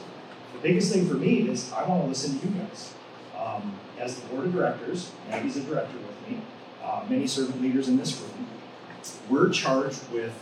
the 0.54 0.60
biggest 0.60 0.92
thing 0.92 1.08
for 1.08 1.14
me 1.14 1.48
is 1.48 1.72
I 1.72 1.88
want 1.88 2.04
to 2.04 2.08
listen 2.08 2.40
to 2.40 2.48
you 2.48 2.54
guys. 2.54 2.94
Um, 3.38 3.80
as 4.00 4.20
the 4.20 4.28
board 4.28 4.48
of 4.48 4.54
directors, 4.54 5.12
Maggie's 5.30 5.58
a 5.58 5.62
director 5.62 5.98
with 5.98 6.30
me, 6.30 6.42
uh, 6.84 7.04
many 7.08 7.28
servant 7.28 7.62
leaders 7.62 7.88
in 7.88 7.98
this 7.98 8.20
room, 8.20 8.48
we're 9.30 9.50
charged 9.50 10.02
with 10.12 10.34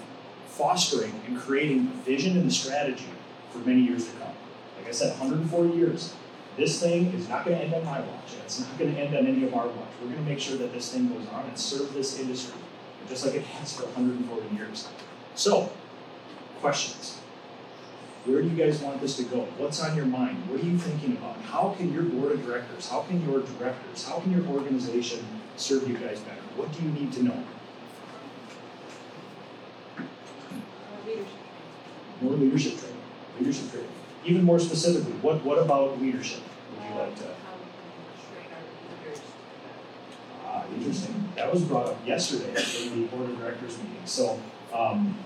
fostering 0.47 1.13
and 1.27 1.39
creating 1.39 1.85
the 1.85 1.95
vision 2.03 2.37
and 2.37 2.47
the 2.47 2.53
strategy 2.53 3.05
for 3.51 3.59
many 3.59 3.81
years 3.81 4.05
to 4.05 4.11
come. 4.13 4.33
Like 4.77 4.87
I 4.87 4.91
said, 4.91 5.09
140 5.19 5.77
years. 5.77 6.13
This 6.57 6.81
thing 6.81 7.13
is 7.13 7.29
not 7.29 7.45
going 7.45 7.55
to 7.55 7.63
end 7.63 7.73
on 7.75 7.85
my 7.85 7.99
watch, 7.99 8.33
it's 8.43 8.59
not 8.59 8.77
going 8.79 8.95
to 8.95 8.99
end 8.99 9.15
on 9.15 9.27
any 9.27 9.43
of 9.43 9.53
our 9.53 9.67
watch. 9.67 9.87
We're 10.01 10.09
going 10.09 10.23
to 10.23 10.29
make 10.29 10.39
sure 10.39 10.57
that 10.57 10.73
this 10.73 10.91
thing 10.91 11.07
goes 11.07 11.27
on 11.29 11.45
and 11.45 11.57
serve 11.57 11.93
this 11.93 12.19
industry, 12.19 12.59
just 13.07 13.25
like 13.25 13.35
it 13.35 13.43
has 13.43 13.73
for 13.73 13.83
140 13.83 14.55
years. 14.55 14.87
So, 15.35 15.71
questions. 16.59 17.19
Where 18.25 18.41
do 18.41 18.49
you 18.49 18.55
guys 18.55 18.81
want 18.81 18.99
this 18.99 19.15
to 19.17 19.23
go? 19.23 19.41
What's 19.57 19.81
on 19.81 19.95
your 19.95 20.07
mind? 20.07 20.49
What 20.49 20.59
are 20.59 20.65
you 20.65 20.77
thinking 20.77 21.15
about? 21.15 21.37
How 21.43 21.75
can 21.77 21.93
your 21.93 22.03
board 22.03 22.31
of 22.31 22.43
directors, 22.43 22.89
how 22.89 23.01
can 23.01 23.23
your 23.23 23.41
directors, 23.41 24.07
how 24.07 24.19
can 24.19 24.31
your 24.31 24.45
organization 24.47 25.25
serve 25.57 25.87
you 25.87 25.95
guys 25.95 26.19
better? 26.21 26.41
What 26.55 26.73
do 26.73 26.83
you 26.83 26.89
need 26.89 27.13
to 27.13 27.23
know? 27.23 27.43
More 32.21 32.33
leadership 32.33 32.79
training. 32.79 32.97
Leadership 33.39 33.71
training. 33.71 33.96
Even 34.27 34.43
more 34.43 34.59
specifically, 34.59 35.13
what, 35.21 35.41
what 35.45 35.57
about 35.57 36.01
leadership 36.01 36.41
would 36.75 36.89
you 36.89 36.95
like 36.99 37.15
to? 37.15 37.23
Ah, 40.45 40.65
interesting. 40.75 41.29
That 41.37 41.51
was 41.51 41.61
brought 41.63 41.87
up 41.87 42.05
yesterday 42.05 42.53
in 42.83 43.01
the 43.01 43.07
board 43.07 43.29
of 43.29 43.39
directors 43.39 43.77
meeting. 43.77 44.01
So, 44.03 44.37
um, 44.73 45.17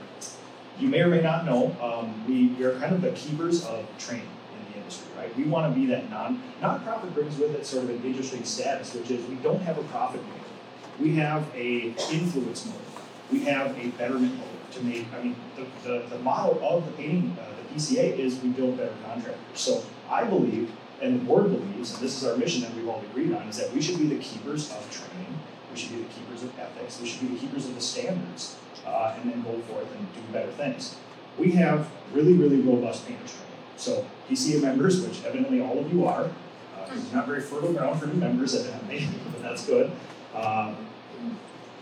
you 0.80 0.88
may 0.88 1.02
or 1.02 1.08
may 1.08 1.22
not 1.22 1.46
know, 1.46 1.76
um, 1.82 2.28
we, 2.28 2.50
we 2.50 2.64
are 2.64 2.78
kind 2.80 2.94
of 2.94 3.02
the 3.02 3.12
keepers 3.14 3.66
of 3.66 3.88
training 3.98 4.28
in 4.54 4.72
the 4.72 4.78
industry, 4.78 5.08
right? 5.18 5.36
We 5.36 5.46
want 5.46 5.74
to 5.74 5.80
be 5.80 5.88
that 5.88 6.12
non 6.12 6.40
nonprofit 6.62 7.12
brings 7.16 7.40
with 7.40 7.56
it 7.56 7.66
sort 7.66 7.86
of 7.86 7.90
an 7.90 8.04
interesting 8.04 8.44
status, 8.44 8.94
which 8.94 9.10
is 9.10 9.26
we 9.28 9.36
don't 9.38 9.62
have 9.64 9.80
a 9.80 9.84
profit 9.86 10.22
motive. 10.22 11.00
We 11.00 11.16
have 11.16 11.48
a 11.56 11.96
influence 12.12 12.68
motive. 12.68 13.02
We 13.32 13.40
have 13.46 13.78
a 13.78 13.88
betterment 13.90 14.40
to 14.72 14.84
make. 14.84 15.06
I 15.14 15.24
mean, 15.24 15.36
the, 15.56 15.66
the, 15.88 16.06
the 16.10 16.20
model 16.20 16.60
of 16.64 16.86
the 16.86 16.92
painting, 16.94 17.38
uh, 17.40 17.46
the 17.56 17.76
PCA, 17.76 18.18
is 18.18 18.40
we 18.42 18.50
build 18.50 18.78
better 18.78 18.94
contractors. 19.06 19.38
So 19.54 19.84
I 20.10 20.24
believe, 20.24 20.72
and 21.02 21.22
the 21.22 21.26
board 21.26 21.46
believes, 21.46 21.94
and 21.94 22.02
this 22.02 22.22
is 22.22 22.28
our 22.28 22.38
mission 22.38 22.62
that 22.62 22.74
we've 22.76 22.88
all 22.88 23.02
agreed 23.12 23.34
on, 23.34 23.48
is 23.48 23.58
that 23.58 23.74
we 23.74 23.82
should 23.82 23.98
be 23.98 24.08
the 24.08 24.20
keepers 24.22 24.72
of 24.72 24.90
training. 24.92 25.40
We 25.72 25.78
should 25.78 25.92
be 25.92 26.04
the 26.04 26.10
keepers 26.10 26.44
of 26.44 26.58
ethics. 26.60 27.00
We 27.00 27.08
should 27.08 27.22
be 27.22 27.28
the 27.28 27.40
keepers 27.40 27.66
of 27.66 27.76
the 27.76 27.82
standards 27.82 28.58
uh, 28.86 29.16
and 29.18 29.32
then 29.32 29.42
go 29.44 29.58
forth 29.62 29.88
and 29.96 30.14
do 30.14 30.22
better 30.34 30.52
things. 30.52 30.96
We 31.38 31.52
have 31.52 31.90
really, 32.14 32.34
really 32.34 32.60
robust 32.60 33.08
painters 33.08 33.32
training. 33.32 33.48
So 33.78 34.06
PCA 34.30 34.62
members, 34.62 35.02
which 35.02 35.24
evidently 35.24 35.62
all 35.62 35.80
of 35.80 35.92
you 35.92 36.06
are, 36.06 36.26
uh, 36.26 36.96
not 37.14 37.26
very 37.26 37.42
fertile 37.42 37.74
ground 37.74 38.00
for 38.00 38.08
new 38.08 38.16
members 38.16 38.54
evidently, 38.54 39.08
but 39.32 39.42
that's 39.42 39.66
good. 39.66 39.92
Uh, 40.36 40.76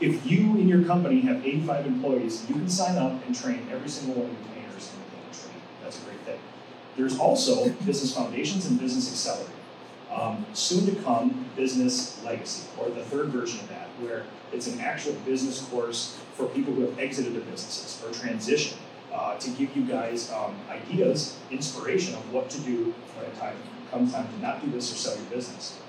if 0.01 0.25
you 0.25 0.57
in 0.57 0.67
your 0.67 0.83
company 0.85 1.21
have 1.21 1.45
85 1.45 1.85
employees, 1.85 2.45
you 2.47 2.55
can 2.55 2.69
sign 2.69 2.97
up 2.97 3.25
and 3.25 3.35
train 3.35 3.67
every 3.71 3.89
single 3.89 4.21
one 4.21 4.29
of 4.29 4.37
your 4.37 4.55
painters 4.55 4.91
in 4.93 4.99
the 4.99 5.37
training. 5.37 5.61
That's 5.83 6.01
a 6.01 6.05
great 6.05 6.19
thing. 6.21 6.39
There's 6.95 7.19
also 7.19 7.69
business 7.85 8.13
foundations 8.13 8.65
and 8.65 8.79
business 8.79 9.11
accelerator. 9.11 9.53
Um, 10.11 10.45
soon 10.53 10.85
to 10.87 11.01
come, 11.03 11.45
business 11.55 12.21
legacy, 12.23 12.67
or 12.79 12.89
the 12.89 13.03
third 13.03 13.27
version 13.27 13.59
of 13.59 13.69
that, 13.69 13.87
where 13.99 14.25
it's 14.51 14.67
an 14.67 14.79
actual 14.79 15.13
business 15.25 15.61
course 15.65 16.17
for 16.33 16.47
people 16.47 16.73
who 16.73 16.81
have 16.81 16.97
exited 16.97 17.33
their 17.35 17.41
businesses 17.41 18.01
or 18.03 18.11
transitioned 18.11 18.77
uh, 19.13 19.37
to 19.37 19.49
give 19.51 19.75
you 19.75 19.83
guys 19.83 20.31
um, 20.31 20.55
ideas, 20.69 21.37
inspiration 21.51 22.15
of 22.15 22.33
what 22.33 22.49
to 22.49 22.59
do 22.61 22.93
when 23.15 23.25
it 23.25 23.37
time 23.37 23.55
comes 23.91 24.13
time 24.13 24.27
to 24.27 24.39
not 24.39 24.63
do 24.63 24.71
this 24.71 24.91
or 24.91 24.95
sell 24.95 25.15
your 25.15 25.25
business. 25.25 25.79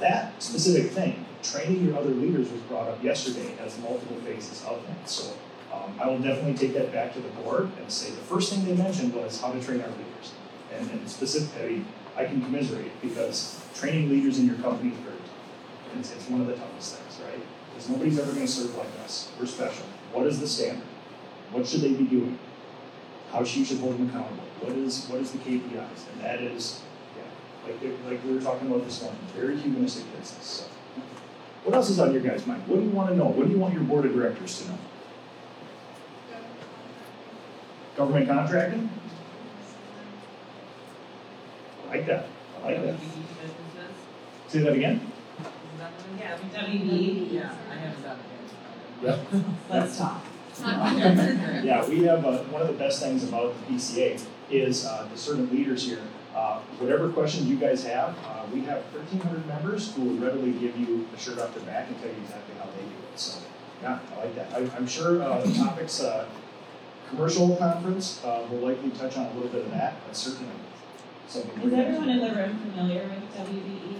That 0.00 0.42
specific 0.42 0.92
thing, 0.92 1.24
training 1.42 1.84
your 1.84 1.96
other 1.96 2.10
leaders, 2.10 2.50
was 2.50 2.60
brought 2.62 2.88
up 2.88 3.02
yesterday 3.04 3.54
as 3.60 3.78
multiple 3.78 4.16
phases 4.24 4.64
of 4.64 4.84
that. 4.86 5.08
So 5.08 5.32
um, 5.72 5.94
I 6.00 6.08
will 6.08 6.18
definitely 6.18 6.54
take 6.54 6.74
that 6.74 6.92
back 6.92 7.12
to 7.14 7.20
the 7.20 7.28
board 7.28 7.70
and 7.78 7.90
say 7.90 8.10
the 8.10 8.16
first 8.16 8.52
thing 8.52 8.64
they 8.64 8.74
mentioned 8.74 9.14
was 9.14 9.40
how 9.40 9.52
to 9.52 9.62
train 9.62 9.80
our 9.80 9.88
leaders. 9.88 10.32
And, 10.72 10.90
and 10.90 11.08
specifically, 11.08 11.84
I 12.16 12.24
can 12.24 12.42
commiserate 12.42 12.92
because 13.00 13.62
training 13.74 14.08
leaders 14.08 14.38
in 14.38 14.46
your 14.46 14.56
company 14.56 14.92
is 14.92 14.98
very 14.98 15.16
tough. 15.16 15.98
It's, 15.98 16.12
it's 16.12 16.28
one 16.28 16.40
of 16.40 16.46
the 16.46 16.54
toughest 16.54 16.96
things, 16.96 17.20
right? 17.26 17.42
Because 17.70 17.88
nobody's 17.88 18.18
ever 18.18 18.32
going 18.32 18.46
to 18.46 18.52
serve 18.52 18.76
like 18.76 18.88
us. 19.04 19.30
We're 19.38 19.46
special. 19.46 19.86
What 20.12 20.26
is 20.26 20.40
the 20.40 20.48
standard? 20.48 20.86
What 21.52 21.66
should 21.66 21.80
they 21.80 21.92
be 21.92 22.04
doing? 22.04 22.38
How 23.32 23.44
should 23.44 23.58
you 23.58 23.64
should 23.64 23.78
hold 23.78 23.98
them 23.98 24.08
accountable? 24.08 24.44
What 24.60 24.72
is 24.72 25.06
what 25.08 25.20
is 25.20 25.32
the 25.32 25.38
KPIs? 25.38 26.12
And 26.12 26.20
that 26.22 26.40
is, 26.40 26.82
like 27.64 27.82
like 28.06 28.24
we 28.24 28.34
were 28.34 28.40
talking 28.40 28.68
about 28.68 28.84
this 28.84 29.02
morning, 29.02 29.20
very 29.36 29.56
humanistic 29.56 30.10
business. 30.18 30.66
So. 30.66 30.70
What 31.64 31.74
else 31.74 31.90
is 31.90 32.00
on 32.00 32.12
your 32.12 32.22
guys' 32.22 32.46
mind? 32.46 32.66
What 32.66 32.76
do 32.76 32.82
you 32.82 32.90
want 32.90 33.10
to 33.10 33.16
know? 33.16 33.26
What 33.26 33.46
do 33.46 33.52
you 33.52 33.58
want 33.58 33.74
your 33.74 33.82
board 33.82 34.06
of 34.06 34.14
directors 34.14 34.62
to 34.62 34.68
know? 34.68 34.78
Government 37.96 38.28
contracting? 38.28 38.88
I 41.84 41.88
like 41.96 42.06
that. 42.06 42.26
I 42.62 42.66
like 42.66 42.82
that. 42.82 42.96
Say 44.48 44.60
that 44.60 44.72
again? 44.72 45.00
Yeah, 46.18 46.38
WB. 46.54 47.32
Yeah, 47.32 47.54
I 47.70 47.74
haven't 47.74 48.02
done 48.02 48.18
it 49.02 49.06
Yep. 49.06 49.26
Let's 49.68 49.98
talk. 49.98 50.24
Yeah, 50.60 51.88
we 51.88 52.02
have, 52.02 52.24
uh, 52.24 52.38
one 52.44 52.60
of 52.60 52.68
the 52.68 52.74
best 52.74 53.02
things 53.02 53.24
about 53.24 53.54
the 53.54 53.74
PCA 53.74 54.20
is, 54.50 54.84
uh, 54.84 55.08
the 55.10 55.16
certain 55.16 55.50
leaders 55.50 55.86
here. 55.86 56.02
Uh, 56.34 56.60
whatever 56.78 57.08
questions 57.08 57.48
you 57.48 57.56
guys 57.56 57.84
have, 57.84 58.16
uh, 58.24 58.46
we 58.54 58.60
have 58.60 58.84
thirteen 58.94 59.20
hundred 59.20 59.44
members 59.46 59.92
who 59.94 60.02
will 60.02 60.16
readily 60.16 60.52
give 60.52 60.78
you 60.78 61.06
a 61.14 61.18
shirt 61.18 61.38
off 61.40 61.52
their 61.54 61.64
back 61.64 61.88
and 61.88 61.98
tell 62.00 62.08
you 62.08 62.20
exactly 62.22 62.54
how 62.56 62.66
they 62.66 62.82
do 62.82 62.96
it, 63.12 63.18
so, 63.18 63.40
yeah, 63.82 63.98
I 64.14 64.20
like 64.20 64.34
that. 64.36 64.54
I, 64.54 64.76
I'm 64.76 64.86
sure, 64.86 65.20
uh, 65.20 65.40
the 65.44 65.52
topics, 65.52 66.00
uh, 66.00 66.26
commercial 67.08 67.56
conference, 67.56 68.22
uh, 68.24 68.46
will 68.48 68.58
likely 68.58 68.90
touch 68.90 69.16
on 69.16 69.26
a 69.26 69.32
little 69.34 69.48
bit 69.48 69.64
of 69.64 69.70
that, 69.72 69.96
but 70.06 70.16
certainly 70.16 70.52
something. 71.26 71.62
Is 71.62 71.72
everyone 71.72 72.08
in 72.08 72.20
the 72.20 72.32
room 72.32 72.58
familiar 72.58 73.02
with 73.02 73.36
WBE? 73.36 73.96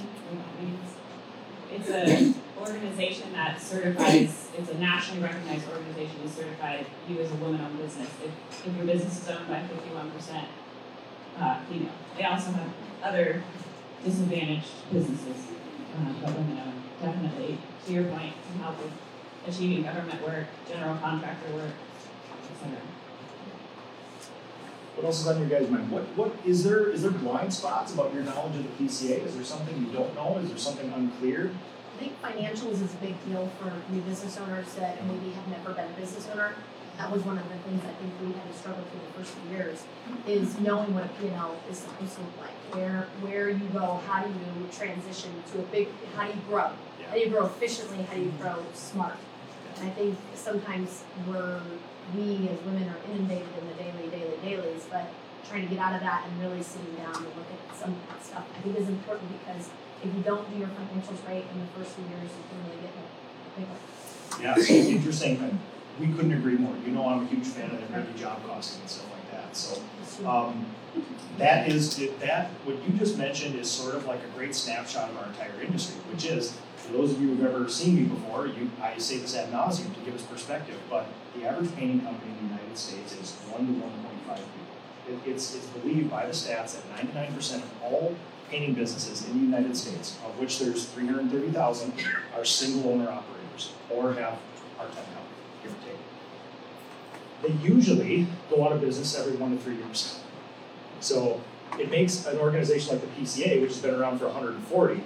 It's 1.73 1.89
an 1.89 2.35
organization 2.61 3.33
that 3.33 3.61
certifies, 3.61 4.49
it's 4.57 4.71
a 4.71 4.75
nationally 4.79 5.23
recognized 5.23 5.69
organization 5.69 6.23
to 6.23 6.29
certify 6.29 6.83
you 7.09 7.19
as 7.21 7.31
a 7.31 7.35
woman-owned 7.37 7.79
business. 7.79 8.09
If, 8.25 8.67
if 8.67 8.77
your 8.77 8.87
business 8.87 9.23
is 9.23 9.29
owned 9.29 9.49
by 9.49 9.63
fifty-one 9.63 10.11
percent 10.11 10.47
uh, 11.39 11.61
female. 11.69 11.93
They 12.17 12.25
also 12.25 12.53
have 12.53 12.69
other 13.03 13.43
disadvantaged 14.05 14.69
businesses, 14.93 15.37
uh, 15.97 16.13
but 16.23 16.35
women-owned, 16.35 16.83
definitely, 17.01 17.59
to 17.87 17.93
your 17.93 18.05
point, 18.05 18.33
can 18.51 18.61
help 18.63 18.79
with 18.83 18.93
achieving 19.47 19.83
government 19.83 20.23
work, 20.23 20.47
general 20.69 20.97
contractor 20.97 21.53
work, 21.55 21.73
etc. 22.53 22.79
What 24.97 25.07
else 25.07 25.21
is 25.21 25.29
on 25.29 25.39
your 25.41 25.49
guys' 25.49 25.71
mind? 25.71 25.91
What, 25.91 26.03
what, 26.17 26.37
is 26.45 26.63
there, 26.63 26.91
is 26.91 27.03
there 27.03 27.11
blind 27.11 27.55
spots 27.55 27.95
about 27.95 28.13
your 28.13 28.23
knowledge 28.23 28.57
of 28.57 28.65
the 28.65 28.85
PCA? 28.85 29.25
Is 29.25 29.35
there 29.35 29.45
something 29.45 29.77
you 29.79 29.93
don't 29.93 30.15
know? 30.15 30.39
Is 30.43 30.51
there 30.51 30.59
something 30.59 30.93
unclear? 30.93 31.51
I 31.97 31.99
think 31.99 32.21
financials 32.23 32.83
is 32.83 32.95
a 32.95 32.97
big 32.97 33.15
deal 33.27 33.51
for 33.59 33.73
new 33.93 34.01
business 34.03 34.39
owners 34.39 34.73
that 34.75 35.05
maybe 35.07 35.31
have 35.31 35.49
never 35.49 35.73
been 35.73 35.87
a 35.87 36.01
business 36.01 36.29
owner. 36.33 36.55
That 37.00 37.11
was 37.11 37.25
one 37.25 37.38
of 37.38 37.49
the 37.49 37.57
things 37.64 37.80
I 37.80 37.97
think 37.97 38.12
we 38.21 38.28
had 38.37 38.45
to 38.45 38.52
struggle 38.52 38.85
through 38.85 39.00
the 39.00 39.12
first 39.16 39.33
few 39.33 39.57
years, 39.57 39.88
is 40.28 40.61
knowing 40.61 40.92
what 40.92 41.09
a 41.09 41.09
P 41.16 41.33
and 41.33 41.37
L 41.40 41.57
is 41.71 41.78
supposed 41.78 42.12
to 42.16 42.21
look 42.21 42.37
like. 42.45 42.52
Where, 42.76 43.09
where 43.25 43.49
you 43.49 43.64
go, 43.73 44.04
how 44.04 44.21
do 44.21 44.28
you 44.28 44.69
transition 44.69 45.33
to 45.52 45.61
a 45.61 45.66
big, 45.73 45.88
how 46.14 46.28
do 46.28 46.37
you 46.37 46.45
grow? 46.45 46.69
How 47.09 47.14
do 47.16 47.21
you 47.25 47.30
grow 47.33 47.47
efficiently, 47.47 48.04
how 48.04 48.21
do 48.21 48.21
you 48.21 48.37
mm-hmm. 48.37 48.45
grow 48.45 48.61
smart? 48.75 49.16
And 49.80 49.88
I 49.88 49.92
think 49.97 50.19
sometimes 50.35 51.04
we're, 51.25 51.64
we 52.12 52.52
as 52.52 52.61
women 52.69 52.85
are 52.92 53.00
inundated 53.09 53.49
in 53.49 53.64
the 53.73 53.76
daily, 53.80 54.12
daily, 54.12 54.37
dailies, 54.45 54.85
but 54.92 55.09
trying 55.49 55.64
to 55.64 55.73
get 55.73 55.80
out 55.80 55.97
of 55.97 56.04
that 56.04 56.28
and 56.28 56.37
really 56.37 56.62
sitting 56.62 56.95
down 57.00 57.16
and 57.16 57.33
look 57.33 57.49
at 57.49 57.80
some 57.80 57.97
of 57.97 58.02
that 58.12 58.21
stuff, 58.21 58.45
I 58.45 58.61
think 58.61 58.76
is 58.76 58.92
important 58.92 59.33
because 59.40 59.73
if 60.04 60.12
you 60.12 60.21
don't 60.21 60.45
do 60.52 60.61
your 60.61 60.69
financials 60.69 61.25
right 61.25 61.49
in 61.49 61.64
the 61.64 61.69
first 61.73 61.97
few 61.97 62.04
years, 62.12 62.28
you 62.28 62.45
can 62.45 62.61
really 62.69 62.85
get 62.85 62.92
a 62.92 63.04
big 63.57 63.69
one. 63.73 63.80
Yeah, 64.37 64.52
interesting, 65.00 65.59
we 66.00 66.09
couldn't 66.14 66.33
agree 66.33 66.57
more. 66.57 66.75
You 66.85 66.92
know 66.92 67.07
I'm 67.07 67.23
a 67.25 67.26
huge 67.26 67.47
fan 67.47 67.71
of 67.71 67.80
the 67.80 67.92
heavy 67.92 68.19
job 68.19 68.45
costing 68.47 68.80
and 68.80 68.90
stuff 68.90 69.11
like 69.12 69.30
that, 69.33 69.57
so. 69.57 69.80
Um, 70.26 70.66
that 71.38 71.69
is, 71.69 71.97
that, 72.19 72.50
what 72.64 72.76
you 72.85 72.99
just 72.99 73.16
mentioned 73.16 73.54
is 73.54 73.71
sort 73.71 73.95
of 73.95 74.04
like 74.04 74.21
a 74.23 74.37
great 74.37 74.54
snapshot 74.54 75.09
of 75.09 75.16
our 75.16 75.26
entire 75.26 75.62
industry, 75.64 75.97
which 76.12 76.26
is, 76.26 76.54
for 76.76 76.92
those 76.92 77.12
of 77.12 77.23
you 77.23 77.28
who've 77.28 77.47
ever 77.47 77.69
seen 77.69 77.95
me 77.97 78.02
before, 78.02 78.47
you, 78.47 78.71
I 78.83 78.99
say 78.99 79.16
this 79.16 79.35
ad 79.35 79.50
nauseum 79.50 79.95
to 79.95 80.00
give 80.04 80.14
us 80.14 80.23
perspective, 80.23 80.76
but 80.90 81.07
the 81.35 81.47
average 81.49 81.75
painting 81.76 82.00
company 82.02 82.33
in 82.33 82.49
the 82.49 82.54
United 82.54 82.76
States 82.76 83.16
is 83.16 83.33
one 83.49 83.66
to 83.66 83.73
one 83.73 83.92
point 84.04 84.21
five 84.26 84.45
people. 84.52 85.25
It, 85.26 85.30
it's, 85.30 85.54
it's 85.54 85.66
believed 85.69 86.11
by 86.11 86.26
the 86.26 86.33
stats 86.33 86.75
that 86.75 86.85
ninety-nine 86.90 87.33
percent 87.33 87.62
of 87.62 87.71
all 87.83 88.14
painting 88.50 88.75
businesses 88.75 89.26
in 89.26 89.33
the 89.38 89.57
United 89.57 89.76
States, 89.76 90.19
of 90.26 90.38
which 90.38 90.59
there's 90.59 90.85
three 90.87 91.07
hundred 91.07 91.23
and 91.23 91.33
thirty 91.33 91.50
thousand, 91.50 91.95
are 92.37 92.45
single 92.45 92.92
owner 92.92 93.09
operators, 93.09 93.73
or 93.88 94.12
have 94.14 94.37
or 94.78 94.87
take. 94.88 95.04
They 97.42 97.52
usually 97.62 98.26
go 98.50 98.64
out 98.64 98.73
of 98.73 98.80
business 98.80 99.18
every 99.18 99.37
one 99.37 99.56
to 99.56 99.62
three 99.62 99.76
years. 99.76 100.20
So 101.00 101.40
it 101.78 101.90
makes 101.90 102.26
an 102.26 102.38
organization 102.38 102.92
like 102.92 103.00
the 103.00 103.20
PCA, 103.20 103.61
which 103.61 103.70
has 103.70 103.80
been 103.80 103.94
around 103.94 104.18
for 104.18 104.26
140, 104.26 105.02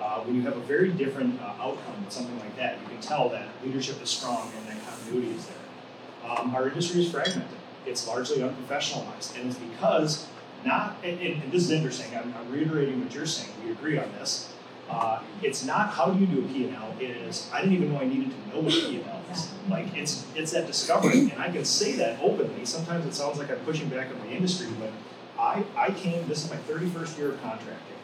uh, 0.00 0.20
when 0.20 0.36
you 0.36 0.42
have 0.42 0.56
a 0.56 0.60
very 0.60 0.90
different 0.90 1.40
uh, 1.40 1.54
outcome 1.60 2.04
with 2.04 2.12
something 2.12 2.38
like 2.38 2.56
that, 2.56 2.78
you 2.80 2.88
can 2.88 3.00
tell 3.00 3.28
that 3.30 3.48
leadership 3.64 4.00
is 4.02 4.08
strong 4.08 4.50
and 4.56 4.68
that 4.68 4.86
continuity 4.86 5.30
is 5.30 5.46
there. 5.46 6.30
Um, 6.30 6.54
our 6.54 6.68
industry 6.68 7.02
is 7.02 7.10
fragmented. 7.10 7.58
It's 7.86 8.06
largely 8.06 8.38
unprofessionalized, 8.38 9.38
and 9.38 9.50
it's 9.50 9.58
because 9.58 10.28
not, 10.64 10.96
and, 11.02 11.18
and, 11.20 11.42
and 11.42 11.52
this 11.52 11.64
is 11.64 11.70
interesting, 11.70 12.16
I'm, 12.16 12.34
I'm, 12.38 12.52
reiterating 12.52 13.02
what 13.02 13.14
you're 13.14 13.26
saying, 13.26 13.50
we 13.64 13.70
agree 13.70 13.98
on 13.98 14.10
this. 14.18 14.52
Uh, 14.88 15.22
it's 15.42 15.64
not 15.64 15.90
how 15.90 16.10
do 16.10 16.18
you 16.18 16.26
do 16.26 16.44
a 16.44 16.48
P&L, 16.48 16.94
it 16.98 17.10
is, 17.10 17.48
I 17.52 17.60
didn't 17.60 17.76
even 17.76 17.92
know 17.92 18.00
I 18.00 18.06
needed 18.06 18.30
to 18.30 18.54
know 18.54 18.62
what 18.62 18.72
a 18.72 18.88
P&L 18.88 19.22
is. 19.30 19.52
Like, 19.68 19.94
it's, 19.94 20.24
it's 20.34 20.52
that 20.52 20.66
discovery, 20.66 21.30
and 21.30 21.40
I 21.40 21.50
can 21.50 21.64
say 21.64 21.92
that 21.96 22.18
openly. 22.22 22.64
Sometimes 22.64 23.04
it 23.04 23.14
sounds 23.14 23.38
like 23.38 23.50
I'm 23.50 23.58
pushing 23.60 23.88
back 23.88 24.08
on 24.08 24.20
the 24.26 24.34
industry, 24.34 24.68
but 24.80 24.90
I, 25.38 25.62
I 25.76 25.90
came, 25.90 26.26
this 26.26 26.44
is 26.44 26.50
my 26.50 26.56
31st 26.56 27.18
year 27.18 27.32
of 27.32 27.42
contracting, 27.42 27.96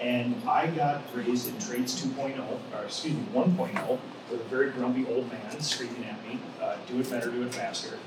and 0.00 0.34
I 0.48 0.68
got 0.68 1.02
raised 1.14 1.48
in 1.48 1.58
trades 1.58 2.02
2.0, 2.02 2.40
or 2.48 2.84
excuse 2.84 3.14
me, 3.14 3.22
1.0, 3.34 3.98
with 4.30 4.40
a 4.40 4.44
very 4.44 4.70
grumpy 4.70 5.06
old 5.12 5.30
man 5.30 5.60
screaming 5.60 6.04
at 6.04 6.26
me, 6.26 6.40
uh, 6.60 6.76
do 6.88 7.00
it 7.00 7.10
better, 7.10 7.30
do 7.30 7.42
it 7.42 7.54
faster. 7.54 7.98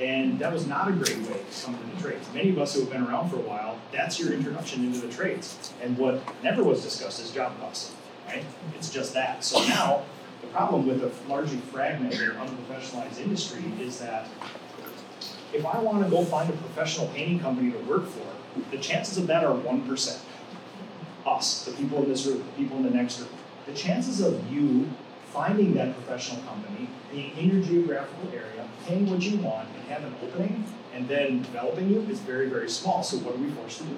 And 0.00 0.38
that 0.38 0.52
was 0.52 0.66
not 0.66 0.88
a 0.88 0.92
great 0.92 1.18
way 1.18 1.40
to 1.50 1.64
come 1.64 1.78
to 1.78 1.96
the 1.96 2.02
trades. 2.02 2.26
Many 2.34 2.50
of 2.50 2.58
us 2.58 2.74
who 2.74 2.80
have 2.80 2.90
been 2.90 3.04
around 3.04 3.30
for 3.30 3.36
a 3.36 3.40
while, 3.40 3.78
that's 3.92 4.18
your 4.18 4.32
introduction 4.32 4.84
into 4.84 5.00
the 5.00 5.12
trades. 5.12 5.72
And 5.82 5.98
what 5.98 6.22
never 6.42 6.64
was 6.64 6.82
discussed 6.82 7.20
is 7.20 7.30
job 7.30 7.58
costing, 7.60 7.96
right? 8.26 8.44
It's 8.76 8.90
just 8.90 9.12
that. 9.14 9.44
So 9.44 9.62
now, 9.68 10.02
the 10.40 10.46
problem 10.48 10.86
with 10.86 11.02
a 11.02 11.12
largely 11.28 11.58
fragmented, 11.58 12.18
unprofessionalized 12.36 13.20
industry 13.20 13.64
is 13.80 13.98
that 13.98 14.26
if 15.52 15.66
I 15.66 15.78
want 15.78 16.02
to 16.02 16.10
go 16.10 16.24
find 16.24 16.48
a 16.48 16.56
professional 16.56 17.08
painting 17.08 17.40
company 17.40 17.70
to 17.70 17.78
work 17.80 18.06
for, 18.06 18.26
the 18.70 18.78
chances 18.78 19.18
of 19.18 19.26
that 19.26 19.44
are 19.44 19.54
1%. 19.54 20.18
Us, 21.26 21.64
the 21.64 21.72
people 21.72 22.02
in 22.02 22.08
this 22.08 22.26
room, 22.26 22.38
the 22.38 22.62
people 22.62 22.78
in 22.78 22.82
the 22.82 22.90
next 22.90 23.20
room. 23.20 23.28
The 23.66 23.74
chances 23.74 24.20
of 24.20 24.50
you 24.50 24.88
finding 25.32 25.74
that 25.74 25.94
professional 25.94 26.42
company, 26.42 26.88
being 27.10 27.36
in 27.36 27.50
your 27.50 27.62
geographical 27.62 28.28
area, 28.32 28.68
paying 28.86 29.10
what 29.10 29.22
you 29.22 29.38
want, 29.38 29.68
and 29.74 29.84
have 29.88 30.04
an 30.04 30.14
opening, 30.22 30.64
and 30.94 31.08
then 31.08 31.42
developing 31.42 31.88
you 31.88 32.00
is 32.02 32.20
very, 32.20 32.48
very 32.48 32.68
small. 32.68 33.02
So 33.02 33.16
what 33.18 33.34
are 33.34 33.38
we 33.38 33.50
forced 33.50 33.78
to 33.78 33.84
do? 33.84 33.96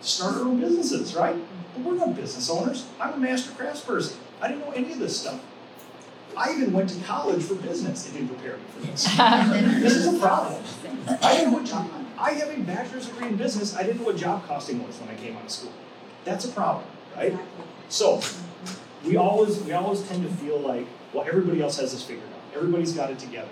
Start 0.00 0.36
our 0.36 0.42
own 0.42 0.60
businesses, 0.60 1.14
right? 1.14 1.36
But 1.74 1.82
we're 1.84 1.94
not 1.94 2.16
business 2.16 2.48
owners. 2.50 2.86
I'm 3.00 3.14
a 3.14 3.16
master 3.18 3.52
craftsperson. 3.52 4.16
I 4.40 4.48
didn't 4.48 4.64
know 4.64 4.72
any 4.72 4.92
of 4.92 4.98
this 4.98 5.20
stuff. 5.20 5.40
I 6.36 6.52
even 6.52 6.72
went 6.72 6.88
to 6.90 7.00
college 7.04 7.42
for 7.42 7.54
business. 7.54 8.08
It 8.08 8.14
didn't 8.14 8.28
prepare 8.28 8.56
me 8.56 8.62
for 8.74 8.86
this. 8.86 9.04
this 9.82 9.94
is 9.94 10.14
a 10.14 10.18
problem. 10.18 10.62
I 11.22 11.36
didn't 11.36 11.52
know 11.52 11.58
what 11.58 11.66
job. 11.66 11.88
I 12.18 12.32
have 12.32 12.50
a 12.50 12.60
bachelor's 12.60 13.06
degree 13.08 13.28
in 13.28 13.36
business. 13.36 13.76
I 13.76 13.82
didn't 13.82 14.00
know 14.00 14.06
what 14.06 14.16
job 14.16 14.46
costing 14.46 14.84
was 14.86 14.98
when 14.98 15.10
I 15.10 15.14
came 15.14 15.36
out 15.36 15.44
of 15.44 15.50
school. 15.50 15.72
That's 16.24 16.44
a 16.44 16.48
problem, 16.48 16.86
right? 17.14 17.36
So 17.88 18.20
we 19.04 19.16
always 19.16 19.60
we 19.60 19.72
always 19.72 20.02
tend 20.02 20.22
to 20.22 20.34
feel 20.36 20.58
like, 20.58 20.86
well, 21.12 21.24
everybody 21.26 21.62
else 21.62 21.78
has 21.78 21.92
this 21.92 22.02
figured 22.02 22.26
out. 22.28 22.56
Everybody's 22.56 22.92
got 22.92 23.10
it 23.10 23.18
together. 23.18 23.48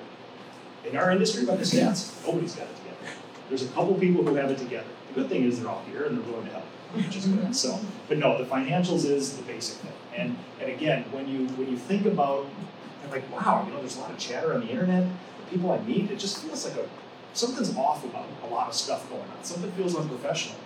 In 0.88 0.96
our 0.96 1.10
industry, 1.10 1.44
by 1.44 1.56
the 1.56 1.64
stats, 1.64 2.26
nobody's 2.26 2.54
got 2.54 2.66
it 2.66 2.76
together. 2.76 3.14
There's 3.48 3.62
a 3.62 3.68
couple 3.68 3.94
people 3.94 4.24
who 4.24 4.34
have 4.34 4.50
it 4.50 4.58
together. 4.58 4.88
The 5.08 5.20
good 5.20 5.28
thing 5.28 5.44
is 5.44 5.60
they're 5.60 5.68
all 5.68 5.82
here 5.90 6.04
and 6.04 6.18
they're 6.18 6.30
willing 6.30 6.46
to 6.46 6.52
help, 6.52 6.64
which 6.94 7.16
is 7.16 7.26
good. 7.26 7.54
So, 7.54 7.78
but 8.08 8.18
no, 8.18 8.38
the 8.38 8.48
financials 8.48 9.04
is 9.04 9.36
the 9.36 9.42
basic 9.42 9.78
thing. 9.78 9.92
And 10.16 10.36
and 10.60 10.70
again, 10.70 11.04
when 11.12 11.28
you 11.28 11.46
when 11.48 11.70
you 11.70 11.76
think 11.76 12.06
about 12.06 12.46
like, 13.10 13.30
wow, 13.30 13.64
you 13.66 13.72
know, 13.72 13.80
there's 13.80 13.96
a 13.96 14.00
lot 14.00 14.10
of 14.10 14.18
chatter 14.18 14.54
on 14.54 14.60
the 14.60 14.68
internet. 14.68 15.06
The 15.38 15.50
people 15.50 15.70
I 15.72 15.78
meet, 15.80 16.10
it 16.10 16.18
just 16.18 16.42
feels 16.42 16.64
like 16.66 16.76
a 16.76 16.88
something's 17.34 17.76
off 17.76 18.04
about 18.04 18.26
a 18.42 18.46
lot 18.46 18.68
of 18.68 18.74
stuff 18.74 19.08
going 19.08 19.22
on. 19.22 19.44
Something 19.44 19.70
feels 19.72 19.94
unprofessional. 19.96 20.56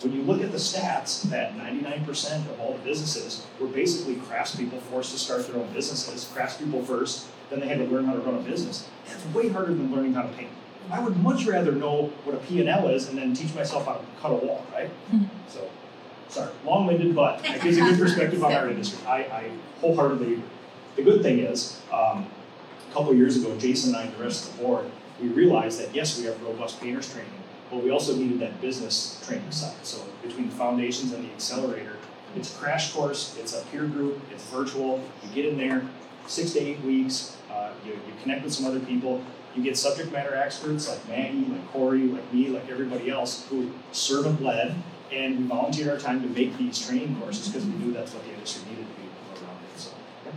When 0.00 0.12
you 0.12 0.22
look 0.22 0.42
at 0.42 0.52
the 0.52 0.58
stats, 0.58 1.22
that 1.30 1.56
99% 1.56 2.36
of 2.50 2.60
all 2.60 2.74
the 2.74 2.78
businesses 2.84 3.44
were 3.58 3.66
basically 3.66 4.14
craftspeople 4.16 4.80
forced 4.82 5.12
to 5.12 5.18
start 5.18 5.46
their 5.46 5.56
own 5.56 5.72
businesses, 5.72 6.30
craftspeople 6.32 6.84
first, 6.86 7.26
then 7.50 7.60
they 7.60 7.66
had 7.66 7.78
to 7.78 7.84
learn 7.84 8.04
how 8.04 8.12
to 8.12 8.20
run 8.20 8.36
a 8.36 8.40
business. 8.40 8.88
That's 9.08 9.24
way 9.34 9.48
harder 9.48 9.74
than 9.74 9.92
learning 9.92 10.14
how 10.14 10.22
to 10.22 10.28
paint. 10.28 10.50
I 10.90 11.00
would 11.00 11.16
much 11.18 11.46
rather 11.46 11.72
know 11.72 12.12
what 12.24 12.34
a 12.34 12.38
P&L 12.38 12.88
is 12.88 13.08
and 13.08 13.18
then 13.18 13.34
teach 13.34 13.54
myself 13.54 13.86
how 13.86 13.94
to 13.94 14.04
cut 14.20 14.30
a 14.30 14.34
wall, 14.34 14.64
right? 14.72 14.90
So, 15.48 15.66
sorry, 16.28 16.52
long-winded, 16.66 17.14
but 17.14 17.42
it 17.42 17.62
gives 17.62 17.78
a 17.78 17.80
good 17.80 17.98
perspective 17.98 18.44
on 18.44 18.52
our 18.52 18.68
industry. 18.70 18.98
I, 19.06 19.16
I 19.16 19.50
wholeheartedly 19.80 20.34
agree. 20.34 20.44
The 20.96 21.02
good 21.02 21.22
thing 21.22 21.38
is, 21.38 21.80
um, 21.90 22.26
a 22.90 22.92
couple 22.92 23.14
years 23.14 23.36
ago, 23.36 23.56
Jason 23.56 23.94
and 23.94 23.96
I 23.96 24.02
and 24.02 24.14
the 24.14 24.22
rest 24.22 24.50
of 24.50 24.56
the 24.56 24.62
board, 24.62 24.90
we 25.22 25.28
realized 25.28 25.80
that 25.80 25.94
yes, 25.94 26.18
we 26.18 26.26
have 26.26 26.40
robust 26.42 26.80
painters 26.80 27.10
training, 27.10 27.32
but 27.70 27.82
we 27.82 27.90
also 27.90 28.16
needed 28.16 28.40
that 28.40 28.60
business 28.60 29.22
training 29.26 29.50
side. 29.50 29.76
So 29.82 30.02
between 30.22 30.48
the 30.48 30.54
foundations 30.54 31.12
and 31.12 31.24
the 31.24 31.32
accelerator, 31.32 31.96
it's 32.36 32.54
a 32.54 32.58
crash 32.58 32.92
course, 32.92 33.36
it's 33.38 33.54
a 33.54 33.64
peer 33.66 33.84
group, 33.84 34.20
it's 34.32 34.44
virtual. 34.44 35.02
You 35.22 35.30
get 35.34 35.46
in 35.46 35.58
there, 35.58 35.82
six 36.26 36.52
to 36.52 36.60
eight 36.60 36.80
weeks, 36.82 37.36
uh, 37.50 37.70
you, 37.84 37.92
you 37.92 38.12
connect 38.22 38.44
with 38.44 38.52
some 38.52 38.66
other 38.66 38.80
people, 38.80 39.22
you 39.54 39.62
get 39.62 39.76
subject 39.76 40.12
matter 40.12 40.34
experts 40.34 40.88
like 40.88 41.08
Maggie, 41.08 41.46
like 41.46 41.72
Corey, 41.72 42.02
like 42.02 42.32
me, 42.32 42.48
like 42.48 42.68
everybody 42.70 43.10
else 43.10 43.46
who 43.48 43.72
servant 43.92 44.42
led, 44.42 44.74
and 45.10 45.38
we 45.38 45.44
volunteered 45.44 45.88
our 45.88 45.98
time 45.98 46.22
to 46.22 46.28
make 46.28 46.56
these 46.58 46.84
training 46.86 47.16
courses 47.20 47.48
because 47.48 47.64
we 47.64 47.72
knew 47.72 47.92
that's 47.92 48.12
what 48.12 48.24
the 48.24 48.32
industry 48.32 48.70
needed 48.70 48.86
to 48.86 49.00
be 49.00 49.08
around 49.42 49.58
it. 49.74 49.80
So, 49.80 49.90
okay. 50.26 50.36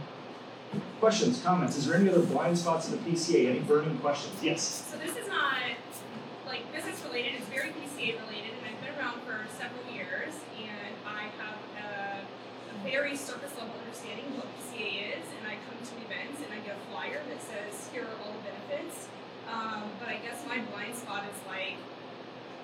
questions, 1.00 1.42
comments? 1.42 1.78
Is 1.78 1.86
there 1.86 1.96
any 1.96 2.10
other 2.10 2.22
blind 2.22 2.58
spots 2.58 2.90
in 2.90 2.94
the 2.94 3.10
PCA? 3.10 3.50
Any 3.50 3.60
burning 3.60 3.98
questions? 4.00 4.34
Yes. 4.42 4.88
So 4.90 4.98
this 4.98 5.16
is 5.18 5.28
not 5.28 5.58
like 6.46 6.72
business 6.74 7.02
related. 7.06 7.36
It's 7.36 7.48
very 7.48 7.70
PCA 7.70 8.20
related, 8.26 8.52
and 8.58 8.66
I've 8.68 8.82
been 8.82 8.96
around 8.98 9.22
for 9.24 9.46
several 9.60 9.86
years, 9.94 10.34
and 10.58 10.96
I 11.06 11.24
have 11.38 11.58
a, 11.78 12.71
a 12.71 12.71
very 12.84 13.16
surface 13.16 13.54
level 13.58 13.74
understanding 13.78 14.26
of 14.34 14.44
what 14.44 14.48
PCA 14.58 15.18
is. 15.18 15.26
And 15.38 15.44
I 15.46 15.58
come 15.70 15.78
to 15.78 15.94
events 16.02 16.42
and 16.42 16.50
I 16.50 16.60
get 16.66 16.78
a 16.78 16.84
flyer 16.90 17.22
that 17.22 17.42
says 17.42 17.90
here 17.94 18.06
are 18.06 18.18
all 18.26 18.34
the 18.34 18.44
benefits. 18.46 19.08
Um, 19.50 19.92
but 20.00 20.10
I 20.10 20.18
guess 20.24 20.42
my 20.48 20.60
blind 20.72 20.96
spot 20.96 21.26
is 21.28 21.40
like 21.46 21.78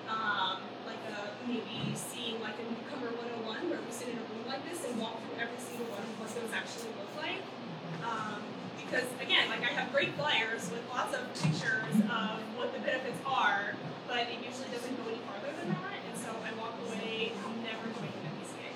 um, 0.08 0.64
like 0.88 1.02
a 1.12 1.36
maybe 1.44 1.92
seeing 1.92 2.40
like 2.40 2.56
a 2.56 2.64
newcomer 2.64 3.12
101 3.44 3.68
where 3.68 3.78
we 3.78 3.92
sit 3.92 4.08
in 4.08 4.16
a 4.16 4.24
room 4.32 4.48
like 4.48 4.64
this 4.64 4.80
and 4.88 4.96
walk 4.96 5.20
through 5.20 5.36
every 5.36 5.60
single 5.60 5.84
one 5.92 6.00
of 6.00 6.12
what 6.16 6.32
those 6.32 6.52
actually 6.56 6.96
look 6.96 7.12
like. 7.20 7.44
Um, 8.00 8.40
because 8.80 9.04
again, 9.20 9.52
like 9.52 9.60
I 9.60 9.72
have 9.76 9.92
great 9.92 10.16
flyers 10.16 10.64
with 10.72 10.80
lots 10.88 11.12
of 11.12 11.28
pictures 11.36 11.92
of 12.08 12.40
what 12.56 12.72
the 12.72 12.80
benefits 12.80 13.20
are, 13.28 13.76
but 14.08 14.24
it 14.32 14.40
usually 14.40 14.72
doesn't 14.72 14.96
go 14.96 15.12
any 15.12 15.20
farther 15.28 15.52
than 15.60 15.76
that, 15.76 16.00
and 16.08 16.16
so 16.16 16.32
I 16.40 16.56
walk 16.56 16.72
away 16.88 17.36
never 17.68 17.84
going 17.92 18.08
to 18.08 18.30
PCA. 18.40 18.72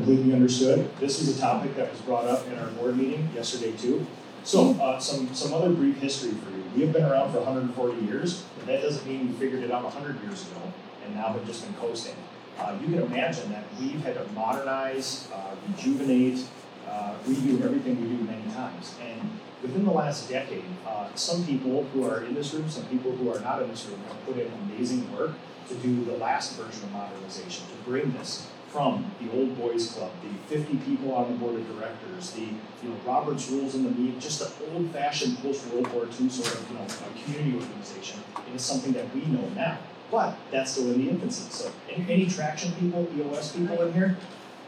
Completely 0.00 0.32
understood. 0.32 0.88
This 0.98 1.20
is 1.20 1.36
a 1.36 1.38
topic 1.38 1.76
that 1.76 1.90
was 1.90 2.00
brought 2.00 2.24
up 2.24 2.46
in 2.46 2.58
our 2.58 2.68
board 2.68 2.96
meeting 2.96 3.28
yesterday 3.34 3.72
too. 3.72 4.06
So, 4.44 4.72
uh, 4.80 4.98
some, 4.98 5.34
some 5.34 5.52
other 5.52 5.68
brief 5.68 5.98
history 5.98 6.30
for 6.30 6.48
you. 6.48 6.64
We 6.74 6.82
have 6.84 6.94
been 6.94 7.04
around 7.04 7.32
for 7.32 7.40
140 7.40 8.06
years, 8.06 8.44
but 8.56 8.66
that 8.68 8.80
doesn't 8.80 9.06
mean 9.06 9.28
we 9.28 9.34
figured 9.34 9.62
it 9.62 9.70
out 9.70 9.84
100 9.84 10.22
years 10.22 10.50
ago 10.50 10.62
and 11.04 11.14
now 11.14 11.34
have 11.34 11.44
just 11.44 11.66
been 11.66 11.74
coasting. 11.74 12.14
Uh, 12.58 12.78
you 12.80 12.86
can 12.86 13.02
imagine 13.02 13.52
that 13.52 13.64
we've 13.78 14.02
had 14.02 14.14
to 14.14 14.24
modernize, 14.32 15.28
uh, 15.34 15.54
rejuvenate, 15.68 16.46
uh, 16.88 17.12
redo 17.26 17.62
everything 17.62 18.00
we 18.00 18.16
do 18.16 18.24
many 18.24 18.50
times. 18.54 18.94
And 19.02 19.20
within 19.60 19.84
the 19.84 19.92
last 19.92 20.30
decade, 20.30 20.64
uh, 20.86 21.14
some 21.14 21.44
people 21.44 21.84
who 21.92 22.08
are 22.08 22.24
in 22.24 22.34
this 22.34 22.54
room, 22.54 22.70
some 22.70 22.86
people 22.86 23.12
who 23.12 23.30
are 23.30 23.40
not 23.40 23.60
in 23.60 23.68
this 23.68 23.84
room, 23.84 24.00
have 24.08 24.24
put 24.24 24.38
in 24.38 24.50
amazing 24.66 25.14
work 25.14 25.32
to 25.68 25.74
do 25.74 26.06
the 26.06 26.16
last 26.16 26.56
version 26.56 26.84
of 26.84 26.92
modernization, 26.92 27.66
to 27.66 27.74
bring 27.84 28.12
this 28.12 28.48
from 28.70 29.10
the 29.20 29.30
old 29.36 29.58
boys 29.58 29.92
club, 29.92 30.10
the 30.22 30.54
50 30.54 30.76
people 30.78 31.12
on 31.14 31.32
the 31.32 31.38
board 31.38 31.56
of 31.56 31.66
directors, 31.76 32.30
the 32.32 32.42
you 32.42 32.88
know 32.88 32.96
Robert's 33.04 33.50
Rules 33.50 33.74
in 33.74 33.84
the 33.84 33.90
meet, 33.90 34.20
just 34.20 34.38
the 34.38 34.72
old-fashioned 34.72 35.38
post-World 35.42 35.92
War 35.92 36.04
II 36.04 36.28
sort 36.28 36.54
of 36.54 36.70
you 36.70 36.76
know 36.76 36.84
a 36.84 37.22
community 37.24 37.56
organization 37.58 38.20
It 38.48 38.54
is 38.54 38.62
something 38.62 38.92
that 38.92 39.12
we 39.14 39.22
know 39.26 39.48
now. 39.56 39.78
But 40.10 40.36
that's 40.50 40.72
still 40.72 40.90
in 40.92 41.04
the 41.04 41.10
infancy. 41.10 41.50
So 41.50 41.70
any, 41.88 42.12
any 42.12 42.26
traction 42.26 42.72
people, 42.72 43.08
EOS 43.16 43.52
people 43.52 43.80
in 43.82 43.92
here? 43.92 44.16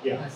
Yeah. 0.05 0.29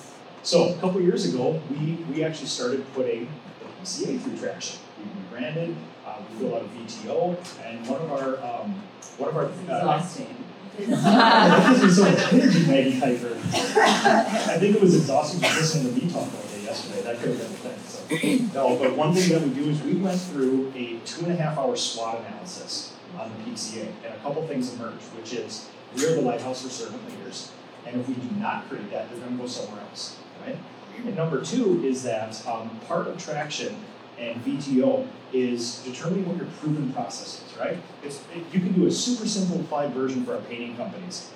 So 0.42 0.74
a 0.74 0.78
couple 0.78 1.00
years 1.00 1.32
ago, 1.32 1.60
we, 1.70 1.94
we 2.12 2.24
actually 2.24 2.46
started 2.46 2.84
putting 2.92 3.28
the 3.60 3.82
PCA 3.82 4.20
through 4.20 4.38
traction. 4.38 4.78
We 4.98 5.22
rebranded, 5.22 5.76
uh, 6.06 6.16
we 6.30 6.38
filled 6.38 6.54
out 6.54 6.62
a 6.62 6.64
VTO, 6.64 7.36
and 7.64 7.86
one 7.86 8.00
of 8.00 8.12
our 8.12 8.62
um, 8.62 8.82
one 9.18 9.30
of 9.30 9.36
our 9.36 9.44
uh, 9.46 9.48
Exhausting. 9.48 10.44
This 10.78 11.82
is 11.82 11.96
so 11.96 12.04
energy 12.36 12.66
Maggie 12.66 13.00
Kuiper. 13.00 13.36
I 13.36 14.58
think 14.58 14.76
it 14.76 14.80
was 14.80 14.94
exhausting 14.94 15.40
just 15.40 15.56
listening 15.56 15.94
to 15.94 16.04
me 16.04 16.12
talk 16.12 16.22
all 16.22 16.42
day 16.48 16.62
yesterday. 16.62 17.02
That 17.02 17.18
could 17.18 17.36
have 17.36 17.38
been 17.38 17.50
the 17.50 18.38
thing. 18.38 18.48
So 18.52 18.54
no, 18.54 18.76
but 18.76 18.96
one 18.96 19.14
thing 19.14 19.30
that 19.32 19.42
we 19.42 19.54
do 19.54 19.70
is 19.70 19.82
we 19.82 19.94
went 19.94 20.20
through 20.20 20.72
a 20.76 20.98
two 21.04 21.24
and 21.24 21.32
a 21.32 21.36
half 21.36 21.58
hour 21.58 21.76
SWOT 21.76 22.20
analysis 22.26 22.94
on 23.18 23.30
the 23.30 23.50
PCA, 23.50 23.86
and 24.04 24.14
a 24.14 24.18
couple 24.18 24.46
things 24.46 24.74
emerged, 24.74 25.04
which 25.16 25.32
is 25.32 25.68
we 25.96 26.04
are 26.04 26.14
the 26.14 26.20
lighthouse 26.20 26.62
for 26.62 26.68
servant 26.68 27.08
leaders, 27.08 27.52
and 27.86 28.00
if 28.00 28.08
we 28.08 28.14
do 28.14 28.28
not 28.36 28.68
create 28.68 28.90
that, 28.90 29.10
they're 29.10 29.20
going 29.20 29.36
to 29.36 29.42
go 29.42 29.48
somewhere 29.48 29.80
else, 29.90 30.16
right? 30.44 30.58
And 30.98 31.16
number 31.16 31.42
two 31.42 31.82
is 31.84 32.02
that 32.02 32.46
um, 32.46 32.70
part 32.86 33.06
of 33.06 33.22
traction 33.22 33.76
and 34.18 34.42
VTO 34.44 35.06
is 35.32 35.82
determining 35.84 36.26
what 36.26 36.36
your 36.36 36.46
proven 36.60 36.92
process 36.92 37.42
is, 37.44 37.58
right? 37.58 37.78
It's, 38.02 38.20
it, 38.34 38.44
you 38.52 38.60
can 38.60 38.72
do 38.72 38.86
a 38.86 38.90
super 38.90 39.26
simplified 39.26 39.92
version 39.92 40.24
for 40.24 40.34
our 40.34 40.40
painting 40.42 40.76
companies. 40.76 41.30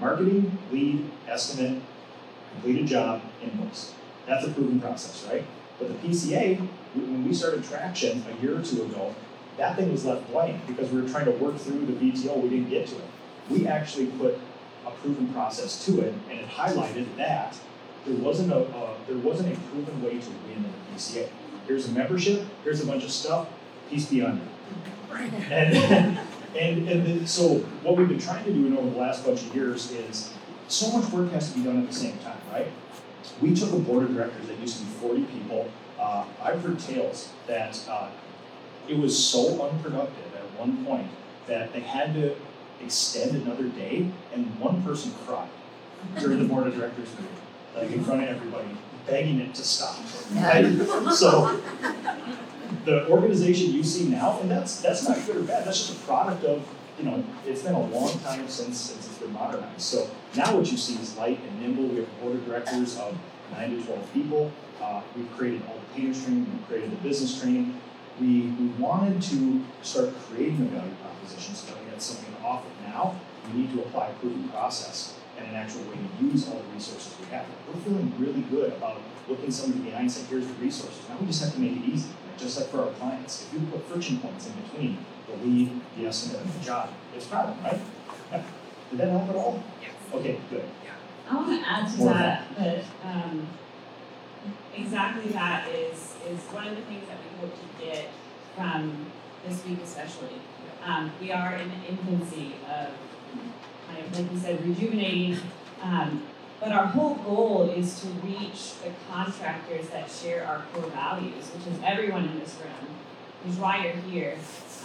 Marketing, 0.00 0.56
lead, 0.70 1.10
estimate, 1.28 1.82
completed 2.52 2.86
job, 2.86 3.22
invoice. 3.42 3.94
That's 4.26 4.46
a 4.46 4.50
proven 4.50 4.80
process, 4.80 5.26
right? 5.28 5.44
But 5.78 5.88
the 5.88 6.08
PCA, 6.08 6.58
when 6.94 7.26
we 7.26 7.34
started 7.34 7.64
traction 7.64 8.24
a 8.28 8.42
year 8.42 8.58
or 8.58 8.62
two 8.62 8.82
ago, 8.82 9.14
that 9.56 9.76
thing 9.76 9.90
was 9.90 10.04
left 10.04 10.30
blank 10.30 10.66
because 10.66 10.90
we 10.90 11.02
were 11.02 11.08
trying 11.08 11.26
to 11.26 11.32
work 11.32 11.56
through 11.56 11.86
the 11.86 11.92
VTO, 11.92 12.40
we 12.40 12.48
didn't 12.48 12.70
get 12.70 12.86
to 12.88 12.96
it. 12.96 13.04
We 13.48 13.66
actually 13.66 14.06
put 14.06 14.38
a 14.86 14.90
proven 14.90 15.28
process 15.32 15.84
to 15.86 16.00
it, 16.00 16.14
and 16.30 16.40
it 16.40 16.48
highlighted 16.48 17.16
that 17.16 17.58
there 18.06 18.16
wasn't 18.16 18.52
a, 18.52 18.56
uh, 18.56 18.94
there 19.06 19.18
wasn't 19.18 19.52
a 19.52 19.60
proven 19.68 20.02
way 20.02 20.18
to 20.18 20.30
win 20.46 20.56
in 20.56 20.62
the 20.62 20.94
PCA. 20.94 21.28
Here's 21.66 21.88
a 21.88 21.92
membership, 21.92 22.44
here's 22.64 22.82
a 22.82 22.86
bunch 22.86 23.04
of 23.04 23.10
stuff, 23.10 23.48
peace 23.88 24.06
be 24.06 24.22
on 24.22 24.36
you. 24.36 25.16
And, 25.50 26.18
and, 26.58 26.88
and 26.88 27.06
then, 27.06 27.26
so 27.26 27.58
what 27.82 27.96
we've 27.96 28.08
been 28.08 28.18
trying 28.18 28.44
to 28.44 28.52
do 28.52 28.66
in 28.66 28.76
over 28.76 28.90
the 28.90 28.96
last 28.96 29.24
bunch 29.24 29.42
of 29.42 29.54
years 29.54 29.90
is 29.92 30.32
so 30.68 30.90
much 30.96 31.10
work 31.12 31.30
has 31.32 31.52
to 31.52 31.58
be 31.58 31.64
done 31.64 31.78
at 31.78 31.86
the 31.86 31.94
same 31.94 32.16
time, 32.18 32.38
right? 32.52 32.68
We 33.40 33.54
took 33.54 33.72
a 33.72 33.78
board 33.78 34.04
of 34.04 34.14
directors 34.14 34.46
that 34.48 34.58
used 34.58 34.78
to 34.78 34.84
be 34.84 34.90
40 34.92 35.22
people. 35.24 35.70
Uh, 35.98 36.24
I've 36.42 36.62
heard 36.62 36.78
tales 36.78 37.30
that 37.46 37.80
uh, 37.88 38.10
it 38.88 38.98
was 38.98 39.16
so 39.16 39.68
unproductive 39.68 40.34
at 40.34 40.58
one 40.58 40.84
point 40.84 41.08
that 41.46 41.72
they 41.72 41.80
had 41.80 42.14
to 42.14 42.34
extend 42.82 43.36
another 43.42 43.64
day, 43.64 44.10
and 44.32 44.58
one 44.58 44.82
person 44.82 45.12
cried 45.26 45.48
during 46.18 46.38
the 46.38 46.44
board 46.46 46.66
of 46.66 46.74
directors 46.74 47.10
meeting, 47.10 47.26
like 47.76 47.90
in 47.90 48.04
front 48.04 48.22
of 48.22 48.28
everybody, 48.28 48.68
begging 49.06 49.40
it 49.40 49.54
to 49.54 49.64
stop. 49.64 49.96
Right? 50.34 50.64
So 51.12 51.60
the 52.84 53.08
organization 53.08 53.72
you 53.72 53.82
see 53.82 54.08
now, 54.08 54.40
and 54.40 54.50
that's 54.50 54.80
that's 54.80 55.08
not 55.08 55.24
good 55.26 55.36
or 55.36 55.42
bad. 55.42 55.66
That's 55.66 55.86
just 55.86 56.00
a 56.00 56.06
product 56.06 56.44
of 56.44 56.66
you 56.98 57.04
know 57.04 57.24
it's 57.46 57.62
been 57.62 57.74
a 57.74 57.86
long 57.86 58.18
time 58.20 58.48
since 58.48 58.80
since 58.80 59.06
it's 59.06 59.18
been 59.18 59.32
modernized. 59.32 59.80
So 59.80 60.10
now 60.36 60.56
what 60.56 60.70
you 60.70 60.78
see 60.78 60.94
is 60.94 61.16
light 61.16 61.40
and 61.40 61.60
nimble. 61.60 61.84
We 61.84 61.96
have 61.96 62.08
a 62.08 62.22
board 62.22 62.36
of 62.36 62.46
directors 62.46 62.98
of 62.98 63.16
nine 63.52 63.76
to 63.76 63.84
twelve 63.84 64.12
people. 64.12 64.52
Uh, 64.80 65.02
we've 65.14 65.30
created 65.36 65.62
all 65.68 65.74
the 65.74 66.00
painters 66.00 66.24
training. 66.24 66.46
We've 66.52 66.66
created 66.66 66.90
the 66.92 66.96
business 66.96 67.40
training. 67.40 67.80
We 68.20 68.42
we 68.42 68.66
wanted 68.78 69.22
to 69.22 69.64
start 69.82 70.14
creating 70.28 70.60
a 70.62 70.64
value 70.64 70.94
proposition 71.02 71.54
so 71.54 71.72
that 71.72 71.84
we 71.84 71.90
had 71.90 72.00
something 72.00 72.34
to 72.34 72.42
offer. 72.42 72.68
Now 72.86 73.20
we 73.46 73.60
need 73.60 73.72
to 73.74 73.80
apply 73.80 74.08
a 74.08 74.12
proven 74.14 74.48
process 74.48 75.14
and 75.40 75.50
an 75.50 75.56
actual 75.56 75.82
way 75.82 75.96
to 75.96 76.24
use 76.24 76.48
all 76.48 76.60
the 76.60 76.74
resources 76.74 77.16
we 77.18 77.26
have. 77.34 77.46
We're 77.66 77.80
feeling 77.80 78.12
really 78.18 78.42
good 78.42 78.72
about 78.72 79.00
looking 79.28 79.50
somebody 79.50 79.84
behind 79.84 80.02
and 80.02 80.12
saying, 80.12 80.26
here's 80.28 80.46
the 80.46 80.54
resources. 80.54 81.08
Now 81.08 81.16
we 81.20 81.26
just 81.26 81.42
have 81.42 81.54
to 81.54 81.60
make 81.60 81.72
it 81.72 81.84
easy 81.88 82.10
just 82.36 82.58
like 82.58 82.68
for 82.68 82.82
our 82.82 82.90
clients. 82.92 83.46
If 83.46 83.60
you 83.60 83.66
put 83.66 83.84
friction 83.84 84.18
points 84.18 84.48
in 84.48 84.54
between 84.62 84.98
the 85.28 85.44
lead, 85.44 85.80
the 85.96 86.06
estimate, 86.06 86.42
and 86.42 86.52
the 86.52 86.64
job, 86.64 86.90
it's 87.14 87.26
a 87.26 87.28
problem, 87.28 87.62
right? 87.62 87.80
Yeah. 88.32 88.42
Did 88.90 89.00
that 89.00 89.08
help 89.10 89.28
at 89.28 89.36
all? 89.36 89.62
Yes. 89.80 89.92
Okay, 90.12 90.40
good. 90.48 90.64
Yeah. 90.84 90.90
I 91.30 91.34
want 91.36 91.62
to 91.62 91.68
add 91.68 91.90
to 91.92 91.98
More 91.98 92.14
that 92.14 92.56
that 92.56 92.84
um, 93.04 93.46
exactly 94.74 95.30
that 95.32 95.68
is 95.68 96.16
is 96.28 96.40
one 96.50 96.66
of 96.66 96.76
the 96.76 96.82
things 96.82 97.06
that 97.08 97.18
we 97.22 97.40
hope 97.40 97.54
to 97.54 97.84
get 97.84 98.08
from 98.56 99.06
this 99.46 99.64
week, 99.64 99.78
especially. 99.84 100.40
Um, 100.84 101.12
we 101.20 101.30
are 101.30 101.56
in 101.56 101.68
the 101.68 101.88
infancy 101.88 102.54
of 102.66 102.88
kind 103.90 104.06
of 104.06 104.18
like 104.18 104.32
you 104.32 104.38
said, 104.38 104.64
rejuvenating. 104.66 105.38
Um, 105.82 106.22
but 106.60 106.72
our 106.72 106.86
whole 106.86 107.14
goal 107.14 107.70
is 107.70 108.00
to 108.02 108.08
reach 108.26 108.74
the 108.84 108.90
contractors 109.10 109.88
that 109.88 110.10
share 110.10 110.46
our 110.46 110.62
core 110.72 110.90
values, 110.90 111.46
which 111.54 111.74
is 111.74 111.80
everyone 111.82 112.26
in 112.26 112.38
this 112.38 112.56
room, 112.62 112.96
is 113.48 113.56
why 113.56 113.82
you're 113.82 113.96
here. 114.10 114.36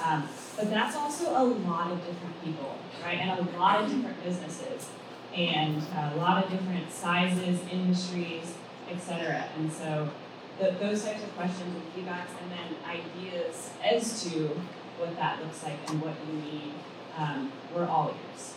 Um, 0.04 0.28
but 0.56 0.70
that's 0.70 0.96
also 0.96 1.32
a 1.32 1.44
lot 1.44 1.92
of 1.92 2.00
different 2.00 2.44
people, 2.44 2.78
right? 3.04 3.20
And 3.20 3.48
a 3.48 3.60
lot 3.60 3.84
of 3.84 3.90
different 3.92 4.24
businesses, 4.24 4.88
and 5.36 5.84
a 6.14 6.16
lot 6.18 6.44
of 6.44 6.50
different 6.50 6.90
sizes, 6.92 7.60
industries, 7.70 8.54
etc. 8.90 9.46
And 9.58 9.72
so, 9.72 10.10
the, 10.60 10.72
those 10.80 11.04
types 11.04 11.22
of 11.24 11.36
questions 11.36 11.76
and 11.76 11.94
feedbacks, 11.94 12.32
and 12.42 12.52
then 12.52 12.76
ideas 12.88 13.72
as 13.84 14.24
to 14.24 14.62
what 14.98 15.14
that 15.18 15.42
looks 15.42 15.62
like 15.64 15.78
and 15.90 16.02
what 16.02 16.14
you 16.26 16.42
need, 16.42 16.74
um, 17.18 17.52
we're 17.74 17.86
all 17.86 18.16
ears. 18.32 18.56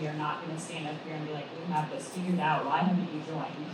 We 0.00 0.06
are 0.06 0.14
not 0.14 0.44
going 0.44 0.56
to 0.56 0.62
stand 0.62 0.86
up 0.86 0.94
here 1.04 1.14
and 1.14 1.26
be 1.26 1.32
like, 1.32 1.46
we 1.54 1.72
have 1.72 1.90
this 1.90 2.08
figured 2.08 2.40
out. 2.40 2.64
Why 2.64 2.78
haven't 2.78 3.08
you 3.12 3.20
joined? 3.26 3.66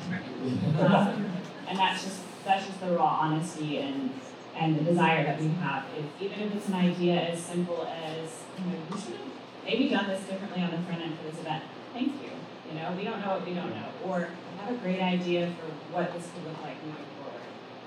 Um, 0.76 1.26
and 1.68 1.78
that's 1.78 2.04
just 2.04 2.20
that's 2.44 2.66
just 2.66 2.80
the 2.80 2.92
raw 2.92 3.18
honesty 3.22 3.78
and 3.78 4.10
and 4.56 4.78
the 4.78 4.84
desire 4.84 5.24
that 5.24 5.40
we 5.40 5.48
have. 5.48 5.84
If, 5.96 6.04
even 6.22 6.40
if 6.46 6.54
it's 6.54 6.68
an 6.68 6.74
idea 6.74 7.20
as 7.20 7.40
simple 7.40 7.86
as, 7.86 8.42
you 8.58 8.64
know, 8.64 8.78
we 8.90 9.00
should 9.00 9.14
have 9.14 9.26
maybe 9.64 9.88
done 9.88 10.06
this 10.06 10.24
differently 10.24 10.62
on 10.62 10.70
the 10.70 10.78
front 10.78 11.02
end 11.02 11.18
for 11.18 11.30
this 11.30 11.40
event. 11.40 11.64
Thank 11.92 12.12
you. 12.22 12.30
You 12.70 12.78
know, 12.78 12.92
we 12.96 13.04
don't 13.04 13.20
know 13.20 13.34
what 13.34 13.46
we 13.46 13.54
don't 13.54 13.70
know, 13.70 13.88
or 14.04 14.28
I 14.60 14.64
have 14.64 14.74
a 14.74 14.78
great 14.78 15.00
idea 15.00 15.52
for 15.58 15.94
what 15.94 16.12
this 16.14 16.28
could 16.32 16.44
look 16.44 16.62
like 16.62 16.82
moving 16.84 17.04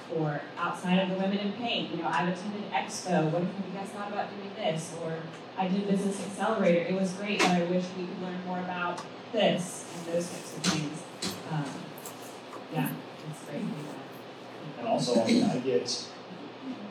forward. 0.09 0.41
Or 0.41 0.41
outside 0.57 0.99
of 0.99 1.09
the 1.09 1.15
Women 1.15 1.37
in 1.37 1.53
Paint, 1.53 1.91
you 1.91 1.97
know, 1.97 2.07
I've 2.07 2.29
attended 2.29 2.71
Expo. 2.71 3.31
What 3.31 3.43
have 3.43 3.43
you 3.43 3.79
guys 3.79 3.89
thought 3.89 4.11
about 4.11 4.29
doing 4.35 4.51
this? 4.55 4.95
Or 5.03 5.13
I 5.57 5.67
did 5.67 5.87
Business 5.87 6.19
Accelerator. 6.25 6.81
It 6.81 6.99
was 6.99 7.13
great, 7.13 7.39
but 7.39 7.49
I 7.49 7.63
wish 7.63 7.85
we 7.97 8.05
could 8.05 8.21
learn 8.21 8.43
more 8.45 8.59
about 8.59 9.01
this 9.31 9.85
and 9.95 10.13
those 10.13 10.29
types 10.29 10.57
of 10.57 10.63
things. 10.63 11.03
Um, 11.51 11.65
yeah, 12.73 12.89
it's 13.29 13.43
great. 13.45 13.63
And 14.79 14.87
also, 14.87 15.21
I 15.21 15.59
get 15.59 16.05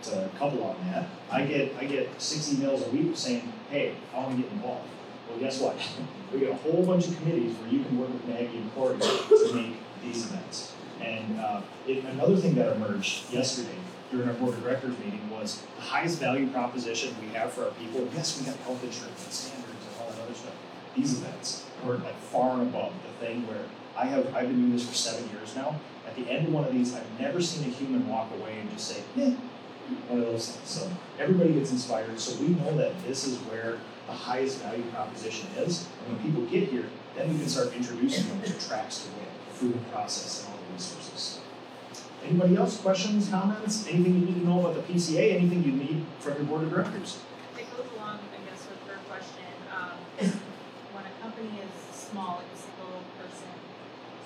to 0.02 0.30
couple 0.38 0.62
on 0.64 0.76
that. 0.90 1.06
I 1.30 1.44
get 1.44 1.74
I 1.78 1.84
get 1.84 2.20
six 2.20 2.48
emails 2.50 2.86
a 2.86 2.90
week 2.90 3.16
saying, 3.16 3.52
"Hey, 3.70 3.94
I 4.14 4.18
want 4.18 4.36
to 4.36 4.42
get 4.42 4.52
involved." 4.52 4.88
Well, 5.28 5.38
guess 5.38 5.60
what? 5.60 5.76
we 6.32 6.40
got 6.40 6.50
a 6.50 6.54
whole 6.54 6.84
bunch 6.84 7.08
of 7.08 7.16
committees 7.18 7.54
where 7.56 7.70
you 7.70 7.84
can 7.84 7.98
work 7.98 8.12
with 8.12 8.26
Maggie 8.26 8.58
and 8.58 8.74
Corey 8.74 8.98
to 8.98 9.54
make 9.54 9.76
these 10.02 10.26
events. 10.26 10.72
And 11.00 11.40
uh, 11.40 11.60
it, 11.86 12.04
another 12.04 12.36
thing 12.36 12.54
that 12.56 12.74
emerged 12.76 13.32
yesterday 13.32 13.78
during 14.10 14.28
our 14.28 14.34
board 14.34 14.54
of 14.54 14.62
directors 14.62 14.98
meeting 14.98 15.28
was 15.30 15.62
the 15.76 15.82
highest 15.82 16.18
value 16.18 16.48
proposition 16.48 17.14
we 17.20 17.28
have 17.28 17.52
for 17.52 17.64
our 17.64 17.70
people. 17.72 18.08
Yes, 18.14 18.38
we 18.38 18.46
have 18.46 18.58
health 18.60 18.82
insurance 18.82 19.24
and 19.24 19.32
standards 19.32 19.70
and 19.70 20.00
all 20.00 20.10
that 20.10 20.22
other 20.22 20.34
stuff. 20.34 20.54
These 20.96 21.18
events 21.18 21.66
are 21.84 21.96
like 21.96 22.16
far 22.16 22.62
above 22.62 22.92
the 23.02 23.26
thing 23.26 23.46
where 23.46 23.64
I 23.96 24.06
have 24.06 24.34
I've 24.34 24.48
been 24.48 24.56
doing 24.56 24.72
this 24.72 24.88
for 24.88 24.94
seven 24.94 25.28
years 25.30 25.54
now. 25.54 25.78
At 26.06 26.16
the 26.16 26.28
end 26.30 26.48
of 26.48 26.54
one 26.54 26.64
of 26.64 26.72
these, 26.72 26.94
I've 26.94 27.20
never 27.20 27.40
seen 27.42 27.68
a 27.68 27.72
human 27.72 28.08
walk 28.08 28.30
away 28.32 28.58
and 28.60 28.70
just 28.70 28.88
say, 28.88 29.02
"Yeah." 29.14 29.34
One 30.08 30.20
of 30.20 30.26
those 30.26 30.50
things. 30.50 30.68
So 30.68 30.90
everybody 31.18 31.54
gets 31.54 31.70
inspired. 31.70 32.18
So 32.20 32.38
we 32.42 32.48
know 32.48 32.76
that 32.76 32.92
this 33.06 33.26
is 33.26 33.38
where 33.38 33.78
the 34.06 34.12
highest 34.12 34.58
value 34.60 34.84
proposition 34.92 35.48
is. 35.56 35.86
And 36.06 36.16
when 36.16 36.24
people 36.24 36.42
get 36.46 36.68
here, 36.68 36.86
then 37.14 37.32
we 37.32 37.38
can 37.38 37.48
start 37.48 37.74
introducing 37.74 38.28
them 38.28 38.42
to 38.42 38.68
tracks 38.68 39.00
to 39.02 39.08
win, 39.12 39.26
the 39.58 39.66
proven 39.66 39.84
process, 39.90 40.44
and 40.44 40.54
all 40.54 40.60
the 40.60 40.72
resources. 40.72 41.40
Anybody 42.24 42.56
else, 42.56 42.80
questions, 42.80 43.28
comments, 43.28 43.86
anything 43.88 44.14
you 44.14 44.26
need 44.26 44.40
to 44.40 44.46
know 44.46 44.60
about 44.60 44.74
the 44.74 44.82
PCA, 44.92 45.34
anything 45.34 45.64
you 45.64 45.72
need 45.72 46.04
from 46.18 46.34
your 46.34 46.44
board 46.44 46.62
of 46.64 46.70
directors? 46.70 47.18
It 47.56 47.66
goes 47.76 47.86
along, 47.94 48.18
I 48.34 48.50
guess, 48.50 48.66
with 48.66 48.82
her 48.86 48.98
question, 49.08 49.48
um, 49.70 49.96
when 50.94 51.04
a 51.06 51.14
company 51.22 51.62
is 51.62 51.74
small, 51.94 52.42
like 52.42 52.50
a 52.52 52.58
single 52.58 53.02
person, 53.18 53.50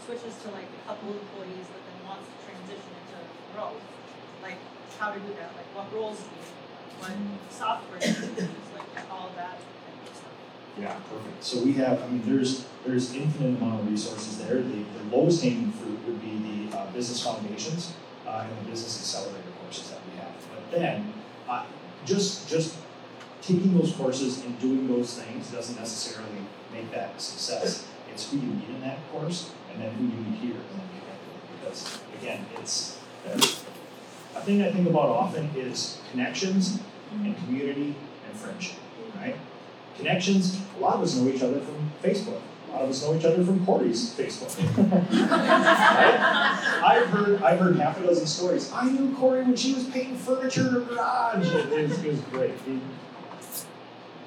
switches 0.05 0.37
to 0.43 0.51
like 0.53 0.69
a 0.69 0.81
couple 0.89 1.13
employees, 1.13 1.69
but 1.69 1.81
then 1.85 1.97
wants 2.09 2.29
to 2.29 2.37
transition 2.45 2.93
into 2.97 3.19
growth, 3.55 3.81
like 4.43 4.59
how 4.99 5.13
to 5.13 5.21
do 5.21 5.33
that, 5.37 5.53
like 5.57 5.69
what 5.77 5.93
roles 5.93 6.19
do 6.19 6.33
you, 6.33 6.43
need, 6.43 6.57
what 7.01 7.53
software 7.53 8.01
do 8.01 8.09
you 8.09 8.49
use, 8.49 8.69
like 8.73 8.89
all 9.13 9.29
of 9.29 9.37
that. 9.37 9.57
kind 9.57 9.61
of 9.61 9.61
stuff. 9.61 9.82
Yeah, 10.79 10.95
perfect. 11.11 11.45
So 11.45 11.63
we 11.63 11.73
have, 11.75 12.03
I 12.03 12.09
mean, 12.09 12.23
there's, 12.25 12.65
there's 12.87 13.15
infinite 13.15 13.61
amount 13.61 13.81
of 13.81 13.91
resources 13.91 14.39
there. 14.39 14.57
The, 14.57 14.85
the 14.99 15.17
lowest 15.17 15.43
hanging 15.43 15.71
fruit 15.73 15.99
would 16.07 16.21
be 16.21 16.69
the 16.71 16.77
uh, 16.77 16.91
business 16.93 17.23
foundations 17.23 17.93
uh, 18.27 18.47
and 18.49 18.67
the 18.67 18.71
business 18.71 18.99
accelerator 18.99 19.51
courses 19.63 19.91
that 19.91 20.01
we 20.11 20.19
have. 20.19 20.33
But 20.55 20.71
then, 20.71 21.13
uh, 21.49 21.65
just, 22.07 22.49
just 22.49 22.77
taking 23.43 23.77
those 23.77 23.93
courses 23.93 24.45
and 24.45 24.59
doing 24.61 24.89
those 24.89 25.19
things 25.19 25.51
doesn't 25.51 25.77
necessarily 25.79 26.31
make 26.73 26.91
that 26.93 27.15
a 27.17 27.21
success. 27.21 27.87
It's 28.11 28.31
who 28.31 28.39
you 28.39 28.47
meet 28.47 28.69
in 28.69 28.81
that 28.81 28.99
course 29.11 29.51
and 29.73 29.83
then 29.83 29.93
who 29.95 30.05
you 30.05 30.17
meet 30.25 30.39
here 30.41 30.55
and 30.55 30.81
then 30.81 30.89
connect. 30.89 31.61
Because 31.61 31.99
again, 32.21 32.47
it's, 32.59 32.99
uh, 33.27 33.41
a 34.35 34.41
thing 34.41 34.63
I 34.63 34.73
think 34.73 34.89
about 34.89 35.09
often 35.09 35.51
is 35.55 35.99
connections 36.11 36.79
and 37.13 37.37
community 37.45 37.95
and 38.27 38.35
friendship, 38.35 38.79
right? 39.17 39.37
Connections, 39.97 40.61
a 40.77 40.81
lot 40.81 40.97
of 40.97 41.03
us 41.03 41.17
know 41.17 41.31
each 41.31 41.43
other 41.43 41.61
from 41.61 41.91
Facebook. 42.03 42.41
A 42.69 42.73
lot 42.73 42.83
of 42.83 42.91
us 42.91 43.03
know 43.03 43.15
each 43.15 43.25
other 43.25 43.45
from 43.45 43.65
Corey's 43.67 44.15
Facebook. 44.15 44.57
right? 45.19 46.83
I've 46.83 47.07
heard 47.09 47.43
I've 47.43 47.59
heard 47.61 47.77
half 47.77 48.01
a 48.01 48.07
dozen 48.07 48.27
stories. 48.27 48.73
I 48.73 48.91
knew 48.91 49.15
Corey 49.17 49.43
when 49.43 49.57
she 49.57 49.75
was 49.75 49.85
painting 49.85 50.17
furniture 50.17 50.69
in 50.69 50.75
her 50.75 50.81
garage. 50.81 51.47
It 51.47 51.89
was, 51.89 52.05
it 52.05 52.11
was 52.11 52.21
great. 52.23 52.55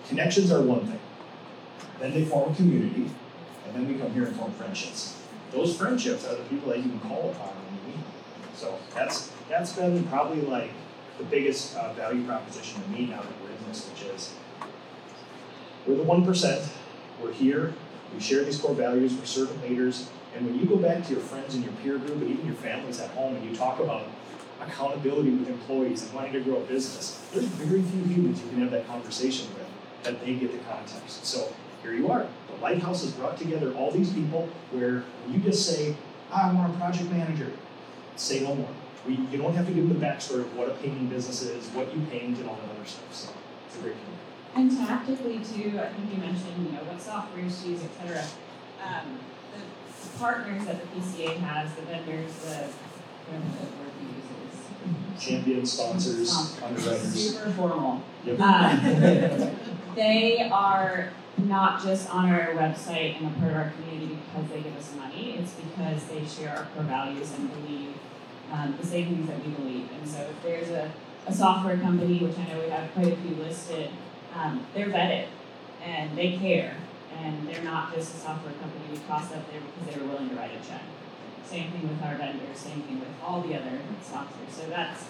Connections 0.07 0.51
are 0.51 0.61
one 0.61 0.85
thing. 0.85 0.99
Then 1.99 2.13
they 2.13 2.25
form 2.25 2.51
a 2.51 2.55
community, 2.55 3.09
and 3.65 3.73
then 3.73 3.87
we 3.87 3.95
come 3.95 4.13
here 4.13 4.25
and 4.25 4.35
form 4.35 4.51
friendships. 4.51 5.19
Those 5.51 5.75
friendships 5.75 6.25
are 6.25 6.35
the 6.35 6.43
people 6.43 6.69
that 6.69 6.77
you 6.77 6.89
can 6.89 6.99
call 6.99 7.31
upon 7.31 7.47
when 7.47 7.91
you 7.91 7.97
meet. 7.97 8.05
So 8.53 8.77
that's 8.93 9.31
that's 9.49 9.73
been 9.73 10.03
probably 10.07 10.41
like 10.41 10.71
the 11.17 11.23
biggest 11.23 11.75
uh, 11.75 11.93
value 11.93 12.23
proposition 12.25 12.83
to 12.83 12.89
me 12.89 13.07
now 13.07 13.21
that 13.21 13.41
we're 13.41 13.49
in 13.49 13.67
this, 13.67 13.89
which 13.89 14.03
is 14.03 14.33
we're 15.85 15.95
the 15.95 16.03
one 16.03 16.25
percent. 16.25 16.67
We're 17.21 17.33
here. 17.33 17.73
We 18.13 18.19
share 18.19 18.43
these 18.43 18.59
core 18.59 18.73
values. 18.73 19.13
We're 19.13 19.25
servant 19.25 19.61
leaders. 19.67 20.09
And 20.35 20.45
when 20.45 20.59
you 20.59 20.65
go 20.65 20.75
back 20.75 21.05
to 21.05 21.11
your 21.11 21.21
friends 21.21 21.55
and 21.55 21.63
your 21.63 21.73
peer 21.81 21.97
group 21.97 22.21
and 22.21 22.29
even 22.29 22.45
your 22.45 22.55
families 22.55 22.99
at 22.99 23.09
home, 23.11 23.35
and 23.35 23.49
you 23.49 23.55
talk 23.55 23.79
about 23.79 24.07
accountability 24.61 25.31
with 25.31 25.47
employees 25.47 26.03
and 26.03 26.13
wanting 26.13 26.33
to 26.33 26.41
grow 26.41 26.57
a 26.57 26.65
business, 26.65 27.21
there's 27.33 27.45
very 27.45 27.81
few 27.81 28.03
humans 28.03 28.41
you 28.41 28.49
can 28.49 28.59
have 28.59 28.71
that 28.71 28.87
conversation 28.87 29.47
with 29.53 29.67
that 30.03 30.23
they 30.23 30.35
get 30.35 30.51
the 30.51 30.57
context. 30.69 31.25
So 31.25 31.53
here 31.81 31.93
you 31.93 32.11
are. 32.11 32.27
The 32.53 32.61
Lighthouse 32.61 33.01
has 33.03 33.11
brought 33.11 33.37
together 33.37 33.73
all 33.73 33.91
these 33.91 34.11
people 34.11 34.49
where 34.71 35.03
you 35.29 35.39
just 35.39 35.65
say, 35.65 35.95
"Ah, 36.31 36.49
I 36.49 36.53
want 36.53 36.73
a 36.73 36.77
project 36.77 37.09
manager, 37.11 37.51
say 38.15 38.41
no 38.41 38.55
more. 38.55 38.69
We, 39.07 39.15
you 39.31 39.37
don't 39.37 39.53
have 39.53 39.67
to 39.67 39.71
give 39.71 39.87
them 39.87 39.99
the 39.99 40.05
backstory 40.05 40.39
of 40.39 40.55
what 40.55 40.67
a 40.67 40.73
painting 40.75 41.07
business 41.07 41.43
is, 41.43 41.67
what 41.69 41.93
you 41.95 42.01
paint, 42.09 42.37
and 42.39 42.49
all 42.49 42.55
that 42.55 42.75
other 42.75 42.85
stuff. 42.85 43.13
So 43.13 43.29
it's 43.67 43.77
a 43.77 43.79
great 43.79 43.93
community. 43.93 44.34
And 44.55 44.71
tactically 44.71 45.39
too, 45.39 45.79
I 45.79 45.87
think 45.89 46.13
you 46.13 46.17
mentioned, 46.19 46.65
you 46.65 46.71
know, 46.71 46.83
what 46.85 47.01
software 47.01 47.43
use, 47.43 47.63
et 47.63 47.89
cetera. 47.99 48.23
Um, 48.81 49.19
the, 49.51 49.59
the 49.59 50.17
partners 50.17 50.65
that 50.65 50.79
the 50.81 50.87
PCA 50.95 51.37
has, 51.37 51.73
the 51.75 51.81
vendors, 51.81 52.31
the, 52.39 52.69
whatever 53.27 53.51
the 53.51 53.65
word 53.75 53.91
you 54.01 54.07
use. 54.15 55.21
Champion 55.21 55.65
sponsors, 55.65 56.31
Sponsors. 56.31 56.63
underwriters. 56.63 57.13
Super 57.13 57.51
formal. 57.51 58.01
Yep. 58.23 58.39
Um, 58.39 59.55
they 59.95 60.49
are 60.49 61.09
not 61.37 61.83
just 61.83 62.09
on 62.09 62.29
our 62.29 62.53
website 62.53 63.17
and 63.17 63.27
a 63.27 63.39
part 63.39 63.51
of 63.51 63.57
our 63.57 63.71
community 63.71 64.17
because 64.25 64.49
they 64.49 64.61
give 64.61 64.77
us 64.77 64.93
money, 64.95 65.35
it's 65.37 65.51
because 65.53 66.05
they 66.05 66.25
share 66.25 66.55
our 66.57 66.65
core 66.73 66.83
values 66.83 67.33
and 67.37 67.51
believe 67.61 67.93
um, 68.53 68.73
the 68.79 68.87
same 68.87 69.07
things 69.07 69.27
that 69.27 69.45
we 69.45 69.51
believe. 69.51 69.89
And 69.99 70.07
so 70.09 70.19
if 70.21 70.41
there's 70.43 70.69
a, 70.69 70.89
a 71.27 71.33
software 71.33 71.77
company, 71.77 72.19
which 72.19 72.37
I 72.37 72.47
know 72.53 72.61
we 72.61 72.69
have 72.69 72.89
quite 72.93 73.11
a 73.11 73.15
few 73.17 73.35
listed, 73.35 73.89
um, 74.35 74.65
they're 74.73 74.87
vetted 74.87 75.27
and 75.83 76.17
they 76.17 76.37
care. 76.37 76.75
And 77.17 77.47
they're 77.47 77.63
not 77.63 77.95
just 77.95 78.13
a 78.15 78.17
software 78.17 78.53
company 78.53 78.83
we 78.91 78.97
tossed 79.07 79.33
up 79.33 79.49
there 79.49 79.61
because 79.61 79.95
they 79.95 80.01
were 80.01 80.09
willing 80.11 80.29
to 80.29 80.35
write 80.35 80.51
a 80.51 80.67
check. 80.67 80.81
Same 81.45 81.71
thing 81.71 81.87
with 81.87 82.03
our 82.03 82.15
vendors, 82.15 82.57
same 82.57 82.81
thing 82.81 82.99
with 82.99 83.07
all 83.23 83.41
the 83.41 83.55
other 83.55 83.79
software. 84.03 84.49
So 84.51 84.67
that's, 84.69 85.05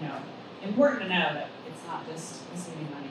you 0.00 0.06
know, 0.06 0.14
important 0.62 1.02
to 1.02 1.08
know 1.08 1.34
that 1.34 1.48
it's 1.66 1.84
not 1.86 2.06
just 2.08 2.42
receiving 2.52 2.88
money. 2.92 3.08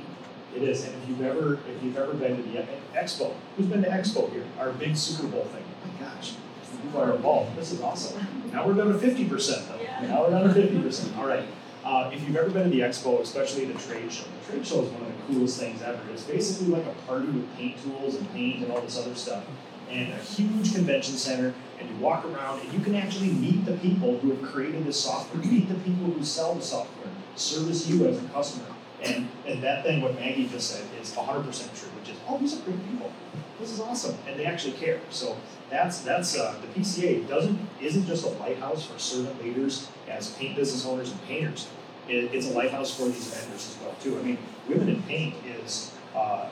It 0.56 0.64
is, 0.64 0.86
and 0.86 0.96
if 1.04 1.10
you've 1.10 1.22
ever 1.22 1.56
if 1.56 1.84
you've 1.84 1.98
ever 1.98 2.14
been 2.14 2.38
to 2.38 2.44
the 2.44 2.64
Expo, 2.96 3.34
who's 3.58 3.66
been 3.66 3.84
to 3.84 3.90
Expo 3.90 4.32
here? 4.32 4.46
Our 4.58 4.72
big 4.72 4.96
Super 4.96 5.28
Bowl 5.28 5.44
thing. 5.44 5.64
Oh 5.84 5.88
my 5.88 6.08
gosh, 6.08 6.36
people 6.82 7.02
are 7.02 7.16
involved. 7.16 7.58
This 7.58 7.74
is 7.74 7.82
awesome. 7.82 8.26
Now 8.54 8.66
we're 8.66 8.74
down 8.74 8.94
to 8.94 8.98
fifty 8.98 9.28
percent 9.28 9.68
though. 9.68 9.82
Yeah. 9.82 10.08
Now 10.08 10.24
we're 10.24 10.32
down 10.32 10.44
to 10.46 10.54
fifty 10.54 10.82
percent. 10.82 11.16
All 11.18 11.28
right. 11.28 11.44
Uh, 11.88 12.12
if 12.14 12.22
you've 12.28 12.36
ever 12.36 12.50
been 12.50 12.66
to 12.66 12.70
the 12.70 12.82
Expo, 12.82 13.22
especially 13.22 13.64
the 13.64 13.80
trade 13.80 14.12
show, 14.12 14.26
the 14.26 14.52
trade 14.52 14.68
show 14.68 14.84
is 14.84 14.90
one 14.90 15.04
of 15.04 15.08
the 15.08 15.34
coolest 15.34 15.58
things 15.58 15.82
ever. 15.82 15.98
It's 16.12 16.24
basically 16.24 16.68
like 16.68 16.86
a 16.86 16.92
party 17.08 17.28
with 17.28 17.56
paint 17.56 17.82
tools 17.82 18.16
and 18.16 18.30
paint 18.34 18.62
and 18.62 18.74
all 18.74 18.82
this 18.82 18.98
other 18.98 19.16
stuff, 19.16 19.46
and 19.90 20.12
a 20.12 20.18
huge 20.18 20.76
convention 20.76 21.14
center. 21.16 21.54
And 21.80 21.90
you 21.90 21.96
walk 21.96 22.26
around, 22.26 22.60
and 22.60 22.74
you 22.74 22.82
can 22.82 22.94
actually 22.94 23.30
meet 23.30 23.64
the 23.64 23.78
people 23.78 24.18
who 24.18 24.32
have 24.32 24.42
created 24.42 24.84
this 24.84 25.00
software, 25.00 25.42
meet 25.42 25.70
the 25.70 25.76
people 25.76 26.08
who 26.08 26.26
sell 26.26 26.56
the 26.56 26.62
software, 26.62 27.08
service 27.38 27.88
you 27.88 28.06
as 28.06 28.22
a 28.22 28.28
customer. 28.30 28.66
And, 29.02 29.30
and 29.46 29.64
that 29.64 29.86
thing, 29.86 30.02
what 30.02 30.16
Maggie 30.16 30.50
just 30.50 30.70
said, 30.70 30.84
is 31.00 31.14
100% 31.14 31.46
true, 31.80 31.90
which 32.00 32.10
is, 32.10 32.18
oh, 32.28 32.38
these 32.38 32.60
are 32.60 32.62
great 32.64 32.86
people. 32.90 33.14
This 33.62 33.72
is 33.72 33.80
awesome. 33.80 34.18
And 34.28 34.38
they 34.38 34.46
actually 34.46 34.74
care. 34.74 35.00
So 35.10 35.38
that's, 35.70 36.02
that's 36.02 36.38
uh, 36.38 36.60
the 36.62 36.68
PCA 36.80 37.28
doesn't, 37.30 37.58
isn't 37.80 38.06
just 38.06 38.26
a 38.26 38.30
lighthouse 38.40 38.86
for 38.86 39.00
servant 39.00 39.42
leaders 39.42 39.88
as 40.10 40.32
paint 40.32 40.56
business 40.56 40.86
owners 40.86 41.12
and 41.12 41.24
painters. 41.28 41.68
It, 42.08 42.34
it's 42.34 42.48
a 42.48 42.52
lighthouse 42.52 42.96
for 42.96 43.06
these 43.06 43.28
vendors 43.28 43.68
as 43.76 43.78
well, 43.82 43.96
too. 44.02 44.18
I 44.18 44.24
mean, 44.24 44.38
Women 44.68 44.90
in 44.90 45.04
Paint 45.04 45.36
is 45.46 45.94
uh, 46.16 46.50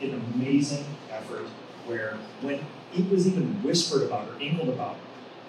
an 0.00 0.22
amazing 0.34 0.84
effort 1.10 1.46
where 1.86 2.16
when 2.40 2.64
it 2.94 3.10
was 3.10 3.26
even 3.26 3.62
whispered 3.62 4.02
about 4.02 4.28
or 4.28 4.40
inkled 4.40 4.68
about, 4.68 4.96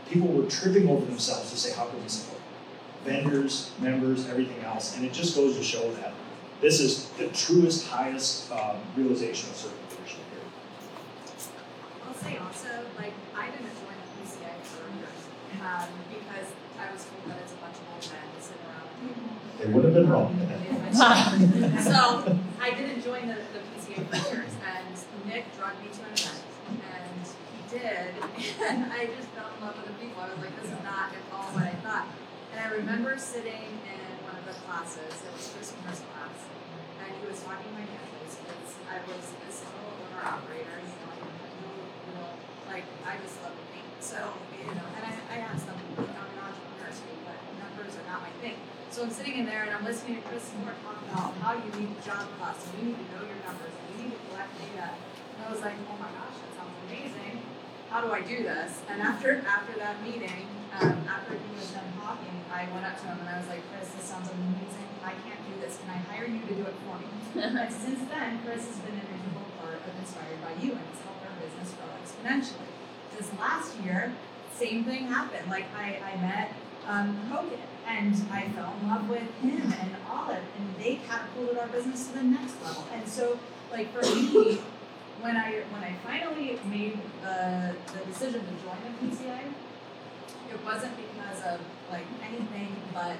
people 0.09 0.27
were 0.27 0.49
tripping 0.49 0.89
over 0.89 1.05
themselves 1.05 1.51
to 1.51 1.57
say, 1.57 1.75
how 1.75 1.85
can 1.85 2.01
we 2.01 2.09
support? 2.09 2.41
Vendors, 3.03 3.71
members, 3.79 4.27
everything 4.27 4.63
else. 4.63 4.95
And 4.95 5.05
it 5.05 5.13
just 5.13 5.35
goes 5.35 5.55
to 5.57 5.63
show 5.63 5.91
that 5.93 6.13
this 6.61 6.79
is 6.79 7.09
the 7.17 7.27
truest, 7.29 7.87
highest 7.87 8.51
um, 8.51 8.77
realization 8.95 9.49
of 9.49 9.55
servant 9.55 9.79
leadership 9.91 10.19
here. 10.31 10.47
I'll 12.07 12.13
say 12.15 12.37
also, 12.37 12.69
like, 12.97 13.13
I 13.35 13.51
didn't 13.51 13.75
join 13.75 13.95
the 13.99 14.09
PCA 14.23 14.51
for 14.63 14.87
years, 14.97 15.21
um, 15.61 15.89
because 16.09 16.47
I 16.79 16.91
was 16.91 17.03
told 17.03 17.29
that 17.29 17.43
it's 17.43 17.53
a 17.53 17.57
bunch 17.57 17.75
of 17.75 17.85
old 17.93 18.11
men 18.11 18.41
sitting 18.41 18.61
around. 18.65 19.34
They 19.59 19.67
would 19.71 19.83
have 19.85 19.93
been 19.93 20.09
wrong. 20.09 20.31
So, 20.95 22.23
I 22.61 22.71
didn't 22.71 23.03
join 23.03 23.27
the, 23.27 23.35
the 23.51 23.59
PCA 23.75 23.99
and 23.99 24.95
Nick 25.27 25.43
dragged 25.57 25.83
me 25.83 25.91
to 25.91 26.01
an 26.07 26.15
event, 26.15 26.39
and 26.71 27.19
he 27.51 27.61
did, 27.67 28.15
and 28.63 28.87
I 28.93 29.11
just 29.11 29.27
fell 29.35 29.51
in 29.51 29.59
love 29.59 29.75
with 29.75 29.91
the 29.91 29.97
people, 29.99 30.23
I 30.23 30.31
was 30.31 30.39
like, 30.39 30.55
this 30.55 30.71
is 30.71 30.79
not 30.87 31.11
at 31.11 31.19
all 31.35 31.51
what 31.51 31.67
I 31.67 31.75
thought. 31.83 32.07
And 32.55 32.63
I 32.63 32.71
remember 32.79 33.19
sitting 33.19 33.75
in 33.83 34.07
one 34.23 34.39
of 34.39 34.47
the 34.47 34.55
classes, 34.63 35.11
it 35.19 35.31
was 35.35 35.51
Chris 35.51 35.75
Moore's 35.83 35.99
class, 36.15 36.39
and 37.03 37.11
he 37.11 37.27
was 37.27 37.43
talking 37.43 37.67
to 37.67 37.75
my 37.75 37.83
campus, 37.83 38.39
because 38.39 38.71
I 38.87 39.03
was 39.03 39.25
a 39.35 39.51
single 39.51 39.99
owner 39.99 40.23
operator, 40.23 40.79
you 40.79 40.95
know, 40.95 41.11
know, 42.15 42.31
like, 42.71 42.87
I 43.03 43.19
just 43.19 43.35
love 43.43 43.51
to 43.51 43.65
so, 44.05 44.21
you 44.53 44.69
know, 44.69 44.85
and 44.95 45.01
I, 45.01 45.17
I 45.33 45.37
asked 45.49 45.65
them, 45.65 45.73
I'm 45.97 46.05
an 46.05 46.37
entrepreneur 46.37 46.93
but 47.25 47.37
numbers 47.57 47.97
are 47.97 48.05
not 48.05 48.21
my 48.21 48.29
thing. 48.37 48.53
So 48.95 49.03
I'm 49.03 49.12
sitting 49.12 49.36
in 49.36 49.45
there 49.45 49.67
and 49.67 49.75
I'm 49.75 49.84
listening 49.84 50.15
to 50.15 50.23
Chris 50.31 50.55
Moore 50.63 50.71
talk 50.88 50.95
about 51.12 51.36
how 51.43 51.51
you 51.60 51.67
need 51.75 51.91
job 51.99 52.31
costs, 52.39 52.63
and 52.63 52.79
you 52.79 52.95
need 52.95 53.03
to 53.03 53.08
know 53.12 53.27
your 53.27 53.43
numbers, 53.43 53.75
and 53.75 53.84
you 53.91 54.08
need 54.08 54.15
to 54.15 54.21
collect 54.31 54.55
data. 54.55 54.88
And 55.36 55.39
I 55.43 55.51
was 55.51 55.60
like, 55.60 55.75
oh 55.91 55.99
my 55.99 56.08
gosh, 56.15 56.39
that 56.39 56.51
sounds 56.55 56.71
amazing. 56.88 57.43
How 57.91 57.99
do 57.99 58.15
I 58.15 58.23
do 58.23 58.47
this? 58.47 58.79
And 58.88 59.03
after 59.03 59.43
after 59.43 59.75
that 59.84 59.99
meeting, 59.99 60.47
um, 60.79 61.03
after 61.12 61.36
he 61.36 61.49
was 61.60 61.75
done 61.75 61.91
talking, 61.99 62.39
I 62.47 62.71
went 62.71 62.88
up 62.88 62.95
to 63.03 63.12
him 63.12 63.19
and 63.19 63.27
I 63.27 63.43
was 63.43 63.51
like, 63.51 63.67
Chris, 63.67 63.91
this 63.91 64.08
sounds 64.08 64.31
amazing. 64.31 64.88
I 65.03 65.12
can't 65.27 65.43
do 65.43 65.60
this. 65.60 65.75
Can 65.84 65.91
I 65.91 65.99
hire 66.08 66.31
you 66.31 66.39
to 66.39 66.55
do 66.55 66.63
it 66.63 66.75
for 66.88 66.95
me? 66.95 67.12
and 67.51 67.67
since 67.67 67.99
then, 68.08 68.39
Chris 68.47 68.63
has 68.63 68.79
been 68.79 68.95
an 68.95 69.12
integral 69.12 69.51
part 69.60 69.75
of 69.75 69.91
Inspired 69.99 70.39
by 70.39 70.55
You 70.63 70.71
and 70.71 70.88
has 70.95 71.03
helped 71.03 71.19
our 71.19 71.36
business 71.43 71.67
grow 71.75 71.91
exponentially. 71.99 72.71
This 73.12 73.27
last 73.43 73.75
year, 73.84 74.15
same 74.55 74.88
thing 74.88 75.12
happened. 75.12 75.51
Like 75.51 75.67
I, 75.75 75.99
I 75.99 76.15
met 76.23 76.55
um, 76.88 77.12
Hogan, 77.27 77.60
and 77.87 78.15
I 78.31 78.49
fell 78.49 78.73
in 78.81 78.89
love 78.89 79.09
with 79.09 79.29
him 79.41 79.61
and 79.61 79.95
Olive, 80.09 80.43
and 80.57 80.75
they 80.79 80.95
catapulted 81.07 81.57
our 81.57 81.67
business 81.67 82.07
to 82.07 82.13
the 82.15 82.23
next 82.23 82.61
level. 82.63 82.85
And 82.93 83.07
so, 83.07 83.39
like 83.71 83.93
for 83.93 84.01
me, 84.01 84.59
when 85.21 85.37
I 85.37 85.63
when 85.69 85.83
I 85.83 85.95
finally 86.03 86.59
made 86.65 86.99
the 87.21 87.75
the 87.93 88.05
decision 88.05 88.41
to 88.41 88.53
join 88.63 88.77
the 88.83 89.07
PCA, 89.07 89.39
it 90.51 90.65
wasn't 90.65 90.93
because 90.97 91.41
of 91.43 91.59
like 91.91 92.05
anything 92.23 92.75
but 92.93 93.17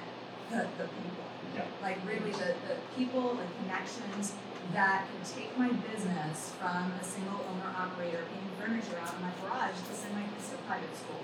the, 0.50 0.66
the 0.78 0.84
people. 0.84 1.26
Yeah. 1.54 1.64
Like 1.80 1.98
really 2.06 2.32
the, 2.32 2.54
the 2.68 2.76
people, 2.96 3.34
the 3.34 3.46
connections 3.62 4.34
that 4.72 5.06
could 5.08 5.24
take 5.24 5.56
my 5.56 5.70
business 5.88 6.52
from 6.58 6.92
a 7.00 7.04
single 7.04 7.40
owner 7.48 7.72
operator 7.78 8.24
painting 8.28 8.50
furniture 8.58 8.98
out 9.00 9.14
in 9.14 9.22
my 9.22 9.30
garage 9.40 9.78
to 9.88 9.94
send 9.94 10.12
my 10.14 10.22
kids 10.22 10.50
to 10.50 10.56
private 10.66 10.94
school 10.96 11.22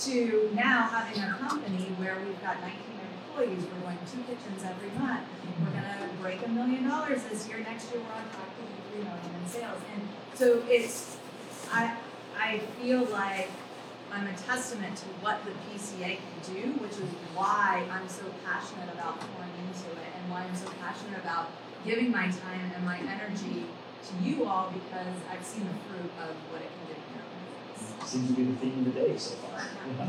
to 0.00 0.50
now 0.54 0.88
having 0.88 1.20
a 1.22 1.28
company 1.36 1.92
where 2.00 2.16
we've 2.24 2.40
got 2.40 2.56
19 2.62 2.72
employees, 3.28 3.68
we're 3.68 3.84
going 3.84 3.98
two 4.08 4.24
kitchens 4.24 4.64
every 4.64 4.88
month. 4.98 5.28
We're 5.60 5.76
gonna 5.76 6.08
break 6.22 6.40
a 6.44 6.48
million 6.48 6.88
dollars 6.88 7.22
this 7.24 7.46
year. 7.48 7.58
Next 7.60 7.92
year, 7.92 8.00
we're 8.00 8.16
on 8.16 8.24
track 8.32 8.48
to 8.48 8.62
do 8.64 8.80
three 8.88 9.04
million 9.04 9.28
in 9.36 9.44
sales. 9.48 9.80
And 9.92 10.08
so 10.32 10.64
it's, 10.68 11.18
I, 11.70 11.96
I 12.32 12.60
feel 12.80 13.04
like 13.12 13.50
I'm 14.10 14.26
a 14.26 14.32
testament 14.32 14.96
to 15.04 15.06
what 15.20 15.44
the 15.44 15.52
PCA 15.68 16.16
can 16.16 16.38
do, 16.48 16.80
which 16.80 16.96
is 16.96 17.10
why 17.36 17.84
I'm 17.92 18.08
so 18.08 18.24
passionate 18.48 18.88
about 18.94 19.20
pouring 19.20 19.52
into 19.68 19.92
it 20.00 20.10
and 20.16 20.32
why 20.32 20.48
I'm 20.48 20.56
so 20.56 20.72
passionate 20.80 21.20
about 21.20 21.52
giving 21.84 22.10
my 22.10 22.24
time 22.24 22.72
and 22.74 22.84
my 22.86 22.98
energy 23.04 23.68
to 24.08 24.12
you 24.24 24.46
all 24.46 24.72
because 24.72 25.16
I've 25.30 25.44
seen 25.44 25.68
the 25.68 25.76
fruit 25.92 26.10
of 26.24 26.32
what 26.48 26.64
it 26.64 26.72
can 26.72 26.96
do. 26.96 26.99
Seems 28.04 28.28
to 28.28 28.34
be 28.34 28.44
the 28.44 28.56
theme 28.56 28.78
of 28.78 28.94
the 28.94 29.00
day 29.00 29.16
so 29.16 29.34
far. 29.36 29.66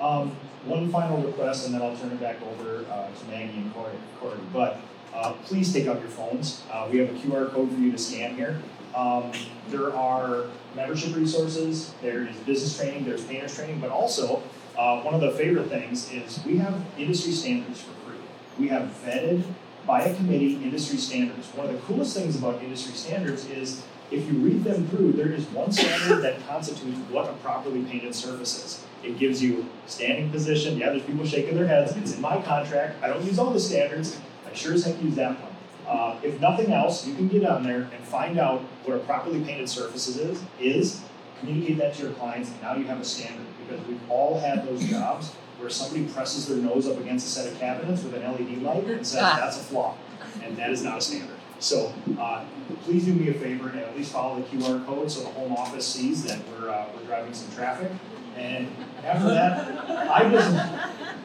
Um, 0.00 0.30
one 0.64 0.90
final 0.92 1.20
request, 1.20 1.66
and 1.66 1.74
then 1.74 1.82
I'll 1.82 1.96
turn 1.96 2.12
it 2.12 2.20
back 2.20 2.36
over 2.42 2.84
uh, 2.90 3.08
to 3.10 3.24
Maggie 3.28 3.58
and 3.58 3.74
Corey. 3.74 3.94
Corey. 4.20 4.38
But 4.52 4.78
uh, 5.12 5.32
please 5.44 5.72
take 5.72 5.88
out 5.88 5.98
your 6.00 6.08
phones. 6.08 6.62
Uh, 6.70 6.88
we 6.90 6.98
have 6.98 7.10
a 7.10 7.18
QR 7.18 7.50
code 7.50 7.72
for 7.72 7.78
you 7.78 7.90
to 7.90 7.98
scan 7.98 8.36
here. 8.36 8.60
Um, 8.94 9.32
there 9.70 9.92
are 9.94 10.44
membership 10.76 11.16
resources. 11.16 11.92
There 12.00 12.26
is 12.26 12.36
business 12.38 12.78
training. 12.78 13.04
There's 13.04 13.24
painters 13.24 13.56
training. 13.56 13.80
But 13.80 13.90
also, 13.90 14.42
uh, 14.76 15.00
one 15.02 15.14
of 15.14 15.20
the 15.20 15.32
favorite 15.32 15.68
things 15.68 16.12
is 16.12 16.44
we 16.44 16.58
have 16.58 16.80
industry 16.96 17.32
standards 17.32 17.80
for 17.80 17.92
free. 18.06 18.18
We 18.58 18.68
have 18.68 18.94
vetted 19.04 19.42
by 19.86 20.02
a 20.02 20.14
committee 20.14 20.54
industry 20.62 20.98
standards. 20.98 21.48
One 21.54 21.66
of 21.66 21.72
the 21.72 21.80
coolest 21.80 22.16
things 22.16 22.36
about 22.36 22.62
industry 22.62 22.94
standards 22.94 23.46
is 23.46 23.82
if 24.10 24.26
you 24.26 24.38
read 24.38 24.64
them 24.64 24.86
through, 24.88 25.12
there 25.12 25.30
is 25.30 25.44
one 25.46 25.70
standard 25.70 26.22
that 26.22 26.46
constitutes 26.46 26.98
what 27.10 27.28
a 27.28 27.32
properly 27.34 27.84
painted 27.84 28.14
surface 28.14 28.64
is. 28.64 28.84
It 29.04 29.18
gives 29.18 29.42
you 29.42 29.66
standing 29.86 30.30
position. 30.30 30.78
Yeah, 30.78 30.90
there's 30.90 31.02
people 31.02 31.26
shaking 31.26 31.54
their 31.54 31.66
heads. 31.66 31.96
It's 31.96 32.14
in 32.14 32.20
my 32.20 32.40
contract. 32.42 33.02
I 33.02 33.08
don't 33.08 33.24
use 33.24 33.38
all 33.38 33.52
the 33.52 33.60
standards. 33.60 34.18
I 34.48 34.54
sure 34.54 34.72
as 34.72 34.84
heck 34.84 35.00
use 35.02 35.14
that 35.16 35.38
one. 35.40 35.52
Uh, 35.86 36.18
if 36.22 36.40
nothing 36.40 36.72
else, 36.72 37.06
you 37.06 37.14
can 37.14 37.28
get 37.28 37.44
on 37.44 37.62
there 37.62 37.82
and 37.82 38.04
find 38.04 38.38
out 38.38 38.60
what 38.84 38.96
a 38.96 39.00
properly 39.00 39.42
painted 39.42 39.68
surface 39.68 40.08
is, 40.16 40.42
is, 40.60 41.02
communicate 41.40 41.78
that 41.78 41.94
to 41.94 42.02
your 42.02 42.12
clients, 42.12 42.50
and 42.50 42.60
now 42.60 42.74
you 42.76 42.84
have 42.84 43.00
a 43.00 43.04
standard. 43.04 43.46
Because 43.66 43.86
we've 43.86 44.10
all 44.10 44.38
had 44.38 44.66
those 44.66 44.84
jobs 44.84 45.30
where 45.58 45.70
somebody 45.70 46.06
presses 46.06 46.46
their 46.46 46.58
nose 46.58 46.86
up 46.86 46.98
against 46.98 47.26
a 47.26 47.30
set 47.30 47.52
of 47.52 47.58
cabinets 47.58 48.02
with 48.02 48.14
an 48.14 48.22
LED 48.22 48.62
light 48.62 48.84
and 48.84 49.06
says, 49.06 49.20
that's 49.20 49.56
a 49.56 49.60
flaw. 49.60 49.96
And 50.42 50.56
that 50.56 50.70
is 50.70 50.82
not 50.82 50.98
a 50.98 51.00
standard. 51.00 51.37
So 51.60 51.92
uh, 52.20 52.44
please 52.84 53.04
do 53.04 53.14
me 53.14 53.28
a 53.30 53.34
favor 53.34 53.68
and 53.68 53.80
at 53.80 53.96
least 53.96 54.12
follow 54.12 54.40
the 54.40 54.42
QR 54.42 54.84
code 54.86 55.10
so 55.10 55.22
the 55.22 55.30
home 55.30 55.52
office 55.52 55.86
sees 55.86 56.22
that 56.24 56.40
we're, 56.48 56.70
uh, 56.70 56.86
we're 56.94 57.04
driving 57.06 57.34
some 57.34 57.54
traffic. 57.54 57.90
And 58.36 58.68
after 59.04 59.28
that, 59.28 59.90
I 60.08 60.30
just, 60.30 61.16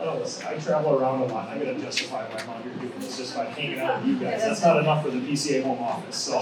oh, 0.00 0.18
listen, 0.18 0.46
I 0.46 0.58
travel 0.58 0.98
around 0.98 1.20
a 1.20 1.26
lot. 1.26 1.48
I 1.48 1.58
gotta 1.58 1.78
justify 1.78 2.24
why 2.24 2.40
I'm 2.40 2.48
out 2.48 2.62
here 2.62 2.72
doing 2.74 2.92
this 2.98 3.18
just 3.18 3.36
by 3.36 3.44
hanging 3.44 3.80
out 3.80 4.00
with 4.00 4.08
you 4.08 4.18
guys. 4.18 4.40
That's 4.40 4.62
not 4.62 4.78
enough 4.78 5.04
for 5.04 5.10
the 5.10 5.18
PCA 5.18 5.62
home 5.62 5.82
office. 5.82 6.16
So 6.16 6.38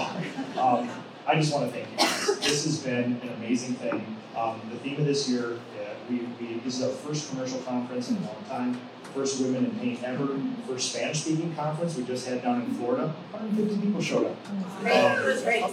um, 0.57 0.89
I 1.27 1.35
just 1.35 1.53
want 1.53 1.69
to 1.69 1.71
thank 1.71 1.91
you 1.91 1.97
guys. 1.97 2.39
This 2.39 2.63
has 2.63 2.79
been 2.79 3.19
an 3.21 3.29
amazing 3.37 3.75
thing. 3.75 4.17
Um, 4.37 4.61
the 4.71 4.77
theme 4.77 4.97
of 4.97 5.05
this 5.05 5.27
year, 5.27 5.55
uh, 5.55 5.93
we, 6.09 6.19
we, 6.39 6.59
this 6.59 6.79
is 6.79 6.83
our 6.83 6.89
first 6.89 7.29
commercial 7.29 7.59
conference 7.59 8.09
in 8.09 8.15
a 8.15 8.21
long 8.21 8.43
time 8.47 8.81
first 9.13 9.41
women 9.41 9.65
in 9.65 9.71
paint 9.79 10.03
ever, 10.03 10.39
first 10.67 10.91
Spanish 10.91 11.21
speaking 11.21 11.53
conference 11.55 11.95
we 11.95 12.03
just 12.03 12.27
had 12.27 12.41
down 12.41 12.61
in 12.61 12.73
Florida. 12.75 13.13
150 13.31 13.85
people 13.85 14.01
showed 14.01 14.25
up. 14.25 14.35
Great, 14.81 14.97
um, 14.97 15.19
it 15.19 15.25
was 15.25 15.43
great. 15.43 15.63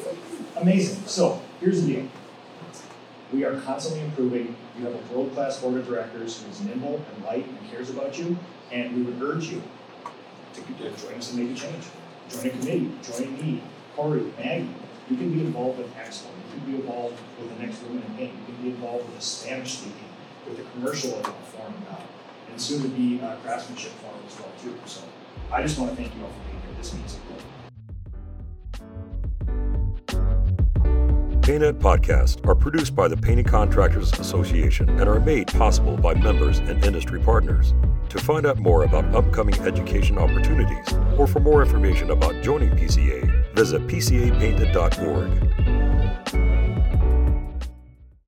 Amazing. 0.56 1.02
So 1.06 1.40
here's 1.60 1.84
the 1.84 1.94
deal. 1.94 2.08
We 3.32 3.44
are 3.44 3.60
constantly 3.60 4.00
improving. 4.04 4.56
You 4.78 4.86
have 4.86 4.94
a 4.94 5.14
world 5.14 5.34
class 5.34 5.60
board 5.60 5.78
of 5.78 5.86
directors 5.86 6.40
who 6.40 6.50
is 6.50 6.60
nimble 6.62 7.04
and 7.14 7.24
light 7.24 7.46
and 7.46 7.70
cares 7.70 7.90
about 7.90 8.18
you, 8.18 8.36
and 8.72 8.96
we 8.96 9.02
would 9.02 9.20
urge 9.22 9.48
you 9.48 9.62
to 10.54 10.62
join 10.62 11.14
us 11.14 11.32
and 11.32 11.46
make 11.46 11.56
a 11.56 11.60
change. 11.60 11.84
Join 12.30 12.46
a 12.46 12.50
committee, 12.50 12.90
join 13.02 13.32
me, 13.34 13.62
Corey, 13.94 14.32
Maggie. 14.38 14.68
You 15.10 15.16
can 15.16 15.32
be 15.32 15.40
involved 15.40 15.78
with 15.78 15.94
Expo. 15.94 16.26
You 16.26 16.60
can 16.60 16.72
be 16.72 16.76
involved 16.80 17.18
with 17.38 17.56
the 17.56 17.64
next 17.64 17.82
women 17.82 18.02
in 18.02 18.16
paint. 18.16 18.32
You 18.32 18.54
can 18.54 18.62
be 18.62 18.68
involved 18.70 19.06
with 19.06 19.16
the 19.16 19.22
Spanish 19.22 19.78
speaking, 19.78 20.04
with 20.46 20.58
the 20.58 20.64
commercial 20.72 21.12
forum 21.12 21.74
now 21.90 21.98
and 22.50 22.60
soon 22.60 22.82
to 22.82 22.88
be 22.88 23.20
uh, 23.20 23.36
craftsmanship 23.36 23.92
forum 23.92 24.18
as 24.26 24.38
well 24.38 24.50
too. 24.62 24.74
So 24.86 25.00
I 25.52 25.62
just 25.62 25.78
want 25.78 25.90
to 25.90 25.96
thank 25.96 26.14
you 26.14 26.22
all 26.22 26.30
for 26.30 26.50
being 26.50 26.62
here. 26.62 26.74
This 26.76 26.94
means 26.94 27.16
a 27.16 27.32
lot. 27.32 27.44
PaintEd 31.48 31.78
podcasts 31.80 32.46
are 32.46 32.54
produced 32.54 32.94
by 32.94 33.08
the 33.08 33.16
Painting 33.16 33.46
Contractors 33.46 34.12
Association 34.18 34.86
and 34.90 35.08
are 35.08 35.18
made 35.18 35.46
possible 35.46 35.96
by 35.96 36.12
members 36.12 36.58
and 36.58 36.84
industry 36.84 37.18
partners. 37.20 37.72
To 38.10 38.18
find 38.18 38.44
out 38.44 38.58
more 38.58 38.84
about 38.84 39.14
upcoming 39.14 39.58
education 39.60 40.18
opportunities 40.18 40.92
or 41.16 41.26
for 41.26 41.40
more 41.40 41.62
information 41.62 42.10
about 42.10 42.42
joining 42.42 42.70
PCA, 42.70 43.54
visit 43.54 43.86
pcapainted.org. 43.86 45.57